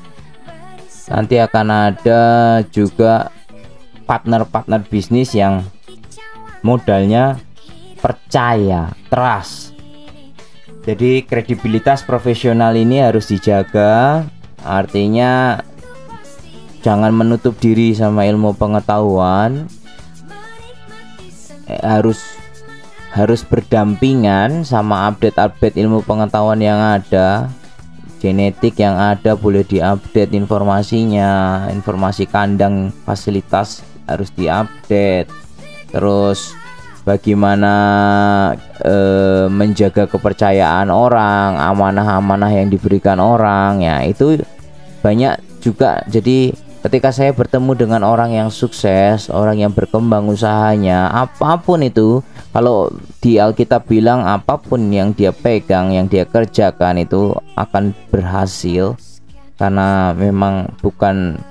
Nanti 1.12 1.44
akan 1.44 1.68
ada 1.92 2.22
juga 2.72 3.32
partner-partner 4.08 4.88
bisnis 4.88 5.36
yang 5.36 5.68
modalnya 6.68 7.40
percaya 8.04 8.92
trust. 9.08 9.72
Jadi 10.84 11.24
kredibilitas 11.24 12.04
profesional 12.04 12.76
ini 12.76 13.00
harus 13.00 13.32
dijaga. 13.32 14.24
Artinya 14.64 15.64
jangan 16.84 17.12
menutup 17.12 17.56
diri 17.60 17.92
sama 17.96 18.28
ilmu 18.28 18.56
pengetahuan. 18.56 19.68
Eh, 21.68 21.84
harus 21.84 22.24
harus 23.12 23.44
berdampingan 23.44 24.64
sama 24.64 25.12
update-update 25.12 25.76
ilmu 25.76 26.04
pengetahuan 26.08 26.60
yang 26.64 26.80
ada. 26.80 27.52
Genetik 28.24 28.80
yang 28.80 28.96
ada 28.96 29.36
boleh 29.36 29.68
diupdate 29.68 30.32
informasinya. 30.32 31.68
Informasi 31.68 32.32
kandang 32.32 32.96
fasilitas 33.04 33.84
harus 34.08 34.32
diupdate 34.32 35.47
terus 35.90 36.54
bagaimana 37.08 37.74
eh, 38.84 39.48
menjaga 39.48 40.12
kepercayaan 40.12 40.92
orang 40.92 41.56
amanah-amanah 41.56 42.52
yang 42.52 42.68
diberikan 42.68 43.24
orang 43.24 43.80
ya 43.80 44.04
itu 44.04 44.44
banyak 45.00 45.40
juga. 45.64 46.04
Jadi 46.12 46.52
ketika 46.84 47.16
saya 47.16 47.32
bertemu 47.32 47.72
dengan 47.80 48.02
orang 48.04 48.36
yang 48.36 48.50
sukses 48.52 49.32
orang 49.32 49.60
yang 49.60 49.72
berkembang 49.72 50.28
usahanya 50.28 51.12
apa 51.12 51.60
pun 51.60 51.84
itu 51.84 52.24
kalau 52.52 52.88
di 53.20 53.40
Alkitab 53.40 53.88
bilang 53.88 54.24
apa 54.24 54.56
pun 54.60 54.88
yang 54.92 55.12
dia 55.12 55.32
pegang 55.32 55.92
yang 55.96 56.12
dia 56.12 56.28
kerjakan 56.28 57.00
itu 57.00 57.32
akan 57.56 57.96
berhasil. 58.12 59.00
Karena 59.58 60.14
memang 60.14 60.70
bukan 60.86 61.42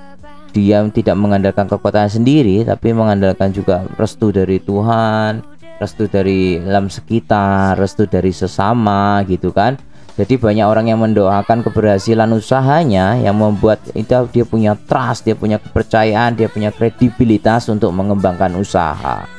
dia 0.55 0.83
tidak 0.89 1.15
mengandalkan 1.19 1.67
kekuatan 1.67 2.07
sendiri 2.09 2.63
tapi 2.63 2.93
mengandalkan 2.95 3.51
juga 3.51 3.85
restu 3.99 4.31
dari 4.31 4.57
Tuhan 4.61 5.57
restu 5.77 6.09
dari 6.09 6.57
alam 6.57 6.89
sekitar 6.89 7.77
restu 7.77 8.09
dari 8.09 8.33
sesama 8.33 9.21
gitu 9.29 9.53
kan. 9.53 9.77
Jadi 10.17 10.33
banyak 10.33 10.65
orang 10.65 10.89
yang 10.89 10.97
mendoakan 10.97 11.61
keberhasilan 11.61 12.33
usahanya 12.33 13.21
yang 13.21 13.37
membuat 13.37 13.77
itu 13.93 14.17
dia 14.33 14.45
punya 14.49 14.73
trust 14.73 15.29
dia 15.29 15.37
punya 15.37 15.61
kepercayaan 15.61 16.33
dia 16.33 16.49
punya 16.49 16.73
kredibilitas 16.73 17.69
untuk 17.69 17.93
mengembangkan 17.93 18.57
usaha. 18.57 19.29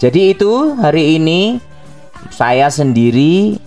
Jadi 0.00 0.32
itu 0.32 0.72
hari 0.80 1.20
ini 1.20 1.60
saya 2.32 2.72
sendiri 2.72 3.60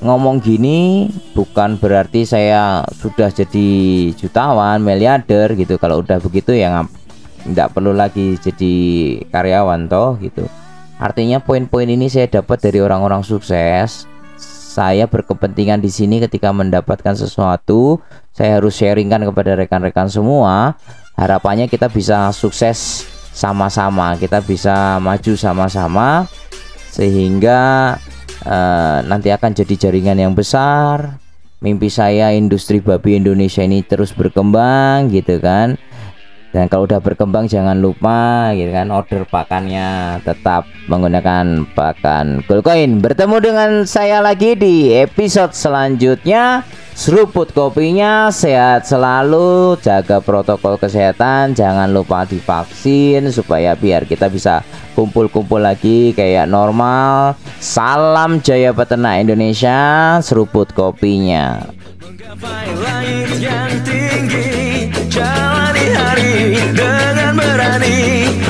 ngomong 0.00 0.38
gini 0.42 1.10
bukan 1.34 1.78
berarti 1.78 2.22
saya 2.24 2.86
sudah 2.98 3.30
jadi 3.30 3.68
jutawan, 4.14 4.78
miliarder 4.82 5.54
gitu. 5.58 5.78
Kalau 5.78 6.02
udah 6.02 6.18
begitu 6.22 6.54
ya 6.54 6.86
nggak 7.48 7.72
perlu 7.72 7.94
lagi 7.94 8.36
jadi 8.38 8.74
karyawan 9.30 9.88
toh 9.88 10.18
gitu. 10.20 10.44
Artinya 10.98 11.38
poin-poin 11.38 11.86
ini 11.86 12.10
saya 12.10 12.26
dapat 12.26 12.58
dari 12.58 12.82
orang-orang 12.82 13.22
sukses. 13.22 14.06
Saya 14.78 15.10
berkepentingan 15.10 15.82
di 15.82 15.90
sini 15.90 16.22
ketika 16.22 16.54
mendapatkan 16.54 17.14
sesuatu, 17.18 17.98
saya 18.30 18.62
harus 18.62 18.78
sharingkan 18.78 19.26
kepada 19.26 19.58
rekan-rekan 19.58 20.06
semua. 20.06 20.78
Harapannya 21.18 21.66
kita 21.66 21.90
bisa 21.90 22.30
sukses 22.30 23.02
sama-sama, 23.34 24.14
kita 24.18 24.38
bisa 24.38 25.02
maju 25.02 25.34
sama-sama 25.34 26.26
sehingga 26.94 27.94
eh, 28.44 28.98
nanti 29.06 29.32
akan 29.32 29.50
jadi 29.56 29.88
jaringan 29.88 30.18
yang 30.18 30.34
besar. 30.36 31.18
Mimpi 31.58 31.90
saya 31.90 32.30
industri 32.30 32.78
babi 32.78 33.18
Indonesia 33.18 33.66
ini 33.66 33.82
terus 33.82 34.14
berkembang 34.14 35.10
gitu 35.10 35.42
kan. 35.42 35.74
Dan 36.48 36.64
kalau 36.72 36.88
udah 36.88 36.96
berkembang 37.02 37.44
jangan 37.44 37.76
lupa 37.76 38.50
gitu 38.56 38.72
kan 38.72 38.88
order 38.88 39.28
pakannya 39.28 40.16
tetap 40.24 40.64
menggunakan 40.88 41.68
pakan 41.76 42.40
Goldcoin. 42.48 43.04
Bertemu 43.04 43.36
dengan 43.42 43.70
saya 43.84 44.24
lagi 44.24 44.56
di 44.56 44.96
episode 44.96 45.52
selanjutnya 45.52 46.64
seruput 46.98 47.54
kopinya 47.54 48.26
sehat 48.34 48.82
selalu 48.82 49.78
jaga 49.78 50.18
protokol 50.18 50.74
kesehatan 50.82 51.54
jangan 51.54 51.86
lupa 51.94 52.26
divaksin 52.26 53.30
supaya 53.30 53.78
biar 53.78 54.02
kita 54.02 54.26
bisa 54.26 54.66
kumpul-kumpul 54.98 55.62
lagi 55.62 56.10
kayak 56.10 56.50
normal. 56.50 57.38
Salam 57.62 58.42
jaya 58.42 58.74
peternak 58.74 59.22
Indonesia 59.22 60.18
seruput 60.18 60.74
kopinya. 60.74 61.62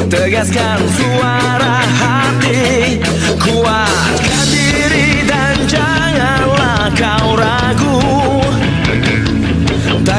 Tegaskan 0.08 0.80
suara 0.96 1.84
hati 1.84 2.96
Kuatkan 3.44 4.46
diri 4.48 5.20
dan 5.28 5.56
janganlah 5.68 6.88
kau 6.96 7.36
ragu. 7.36 8.17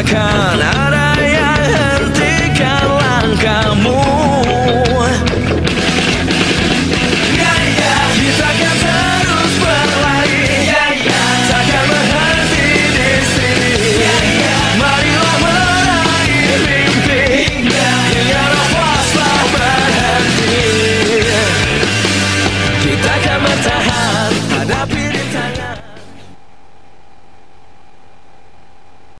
Kan 0.10 0.58
ada 0.58 1.22
yang 1.22 1.62
hentikan 1.70 2.98
langkahmu. 2.98 3.99